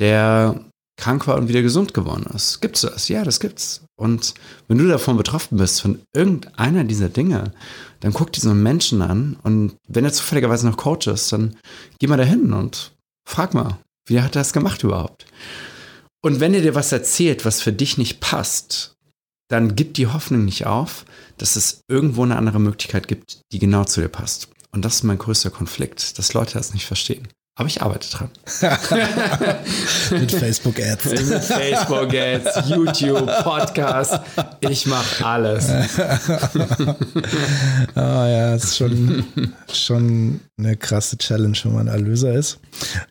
der 0.00 0.64
krank 0.98 1.26
war 1.26 1.36
und 1.36 1.48
wieder 1.48 1.62
gesund 1.62 1.94
geworden 1.94 2.26
ist. 2.34 2.60
Gibt's 2.60 2.82
das? 2.82 3.08
Ja, 3.08 3.24
das 3.24 3.40
gibt's. 3.40 3.82
Und 3.96 4.34
wenn 4.66 4.78
du 4.78 4.86
davon 4.88 5.16
betroffen 5.16 5.56
bist, 5.56 5.80
von 5.80 6.02
irgendeiner 6.12 6.84
dieser 6.84 7.08
Dinge, 7.08 7.52
dann 8.00 8.12
guck 8.12 8.30
einen 8.44 8.62
Menschen 8.62 9.00
an 9.00 9.38
und 9.42 9.76
wenn 9.86 10.04
er 10.04 10.12
zufälligerweise 10.12 10.66
noch 10.66 10.76
Coach 10.76 11.06
ist, 11.06 11.32
dann 11.32 11.56
geh 11.98 12.08
mal 12.08 12.16
dahin 12.16 12.52
und 12.52 12.92
frag 13.26 13.54
mal, 13.54 13.78
wie 14.06 14.20
hat 14.20 14.36
er 14.36 14.40
das 14.40 14.52
gemacht 14.52 14.82
überhaupt? 14.82 15.26
Und 16.20 16.40
wenn 16.40 16.52
er 16.52 16.62
dir 16.62 16.74
was 16.74 16.92
erzählt, 16.92 17.44
was 17.44 17.62
für 17.62 17.72
dich 17.72 17.96
nicht 17.96 18.20
passt, 18.20 18.96
dann 19.48 19.76
gib 19.76 19.94
die 19.94 20.08
Hoffnung 20.08 20.44
nicht 20.44 20.66
auf, 20.66 21.04
dass 21.38 21.56
es 21.56 21.80
irgendwo 21.88 22.22
eine 22.24 22.36
andere 22.36 22.60
Möglichkeit 22.60 23.08
gibt, 23.08 23.40
die 23.52 23.58
genau 23.58 23.84
zu 23.84 24.00
dir 24.00 24.08
passt. 24.08 24.48
Und 24.72 24.84
das 24.84 24.96
ist 24.96 25.02
mein 25.04 25.18
größter 25.18 25.50
Konflikt, 25.50 26.18
dass 26.18 26.34
Leute 26.34 26.54
das 26.54 26.74
nicht 26.74 26.86
verstehen. 26.86 27.28
Aber 27.58 27.66
ich 27.66 27.82
arbeite 27.82 28.08
dran. 28.08 28.30
Mit 30.12 30.30
Facebook-Ads. 30.30 31.04
Mit 31.06 31.42
Facebook-Ads, 31.42 32.68
YouTube, 32.68 33.26
Podcast. 33.42 34.20
Ich 34.60 34.86
mache 34.86 35.26
alles. 35.26 35.68
ah 37.96 38.28
ja, 38.28 38.54
ist 38.54 38.76
schon, 38.76 39.24
schon 39.72 40.38
eine 40.56 40.76
krasse 40.76 41.18
Challenge, 41.18 41.58
wenn 41.64 41.74
man 41.74 41.88
Erlöser 41.88 42.32
ist. 42.32 42.60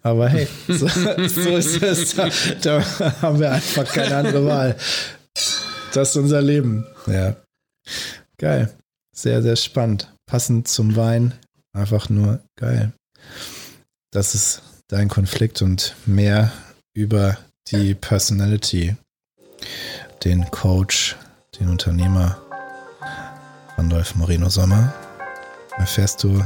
Aber 0.02 0.30
hey, 0.30 0.48
so, 0.70 0.88
so 0.88 1.58
ist 1.58 1.84
es. 1.84 2.16
Da, 2.16 2.30
da 2.62 2.82
haben 3.22 3.42
wir 3.42 3.52
einfach 3.52 3.92
keine 3.92 4.16
andere 4.16 4.46
Wahl. 4.46 4.78
Das 5.92 6.12
ist 6.12 6.16
unser 6.16 6.42
Leben. 6.42 6.88
Ja. 7.06 7.36
Geil. 8.38 8.74
Sehr, 9.14 9.42
sehr 9.42 9.58
spannend. 9.58 10.10
Passend 10.26 10.70
zum 10.70 10.96
Wein. 10.96 11.34
Einfach 11.74 12.08
nur 12.08 12.40
geil 12.56 12.94
das 14.12 14.36
ist 14.36 14.62
dein 14.88 15.10
Konflikt 15.10 15.62
und 15.62 15.96
mehr 16.06 16.52
über 16.94 17.38
die 17.72 17.94
Personality, 17.94 18.96
den 20.24 20.50
Coach, 20.52 21.18
den 21.60 21.70
Unternehmer 21.70 22.38
Randolph 23.78 24.16
Moreno 24.16 24.50
Sommer 24.50 24.94
erfährst 25.78 26.24
du 26.24 26.44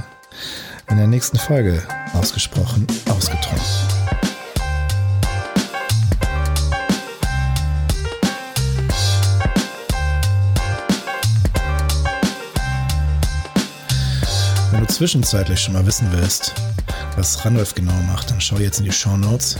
in 0.89 0.97
der 0.97 1.07
nächsten 1.07 1.37
Folge 1.37 1.81
ausgesprochen 2.13 2.87
ausgetrunken. 3.09 3.61
Wenn 14.71 14.81
du 14.81 14.87
zwischenzeitlich 14.87 15.59
schon 15.59 15.73
mal 15.73 15.85
wissen 15.85 16.07
willst, 16.11 16.53
was 17.15 17.43
Randolph 17.45 17.75
genau 17.75 17.93
macht, 18.07 18.31
dann 18.31 18.41
schau 18.41 18.57
jetzt 18.57 18.79
in 18.79 18.85
die 18.85 18.91
Show 18.91 19.17
Notes. 19.17 19.57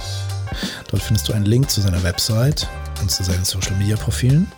Dort 0.89 1.03
findest 1.03 1.29
du 1.29 1.33
einen 1.33 1.45
Link 1.45 1.69
zu 1.69 1.81
seiner 1.81 2.01
Website 2.03 2.67
und 3.01 3.09
zu 3.09 3.23
seinen 3.23 3.45
Social 3.45 3.75
Media 3.77 3.97
Profilen. 3.97 4.51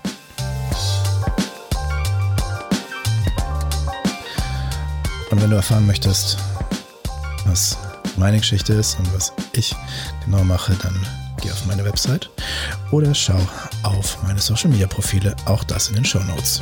Und 5.31 5.41
wenn 5.41 5.49
du 5.49 5.55
erfahren 5.55 5.87
möchtest, 5.87 6.37
was 7.45 7.77
meine 8.17 8.37
Geschichte 8.37 8.73
ist 8.73 8.99
und 8.99 9.13
was 9.15 9.33
ich 9.53 9.75
genau 10.25 10.43
mache, 10.43 10.73
dann 10.81 10.95
geh 11.41 11.51
auf 11.51 11.65
meine 11.65 11.83
Website 11.83 12.29
oder 12.91 13.13
schau 13.15 13.39
auf 13.81 14.21
meine 14.23 14.39
Social 14.39 14.69
Media 14.69 14.87
Profile, 14.87 15.35
auch 15.45 15.63
das 15.63 15.89
in 15.89 15.95
den 15.95 16.05
Show 16.05 16.23
Notes. 16.23 16.61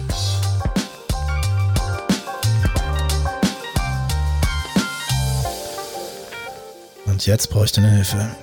Und 7.22 7.28
jetzt 7.28 7.52
brauche 7.52 7.66
ich 7.66 7.72
deine 7.72 7.92
Hilfe. 7.92 8.36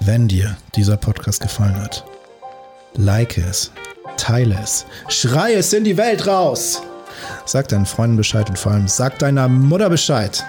Wenn 0.00 0.26
dir 0.26 0.56
dieser 0.74 0.96
Podcast 0.96 1.42
gefallen 1.42 1.78
hat, 1.78 2.02
like 2.94 3.36
es, 3.36 3.72
teile 4.16 4.58
es, 4.62 4.86
schrei 5.08 5.52
es 5.52 5.70
in 5.74 5.84
die 5.84 5.98
Welt 5.98 6.26
raus. 6.26 6.80
Sag 7.44 7.68
deinen 7.68 7.84
Freunden 7.84 8.16
Bescheid 8.16 8.48
und 8.48 8.58
vor 8.58 8.72
allem 8.72 8.88
sag 8.88 9.18
deiner 9.18 9.48
Mutter 9.48 9.90
Bescheid. 9.90 10.42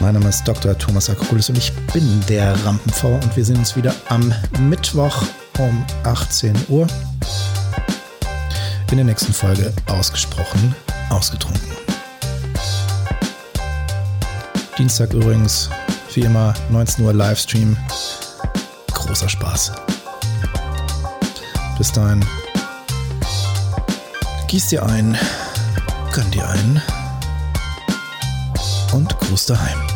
Mein 0.00 0.12
Name 0.12 0.28
ist 0.28 0.44
Dr. 0.44 0.76
Thomas 0.76 1.08
Akokulis 1.08 1.48
und 1.48 1.56
ich 1.56 1.72
bin 1.94 2.22
der 2.28 2.62
Rampenv 2.66 3.04
und 3.04 3.34
wir 3.38 3.44
sehen 3.46 3.56
uns 3.56 3.74
wieder 3.74 3.94
am 4.10 4.34
Mittwoch 4.58 5.24
um 5.60 5.84
18 6.04 6.54
Uhr 6.68 6.86
in 8.90 8.96
der 8.96 9.04
nächsten 9.04 9.32
Folge 9.32 9.72
ausgesprochen 9.86 10.74
ausgetrunken. 11.10 11.70
Dienstag 14.78 15.12
übrigens, 15.12 15.68
wie 16.14 16.22
immer, 16.22 16.54
19 16.70 17.04
Uhr 17.04 17.12
Livestream. 17.12 17.76
Großer 18.92 19.28
Spaß. 19.28 19.72
Bis 21.76 21.92
dahin. 21.92 22.24
Gieß 24.48 24.68
dir 24.68 24.84
ein, 24.86 25.16
gönn 26.12 26.30
dir 26.30 26.48
ein 26.48 26.82
und 28.92 29.16
Gruß 29.20 29.46
daheim. 29.46 29.89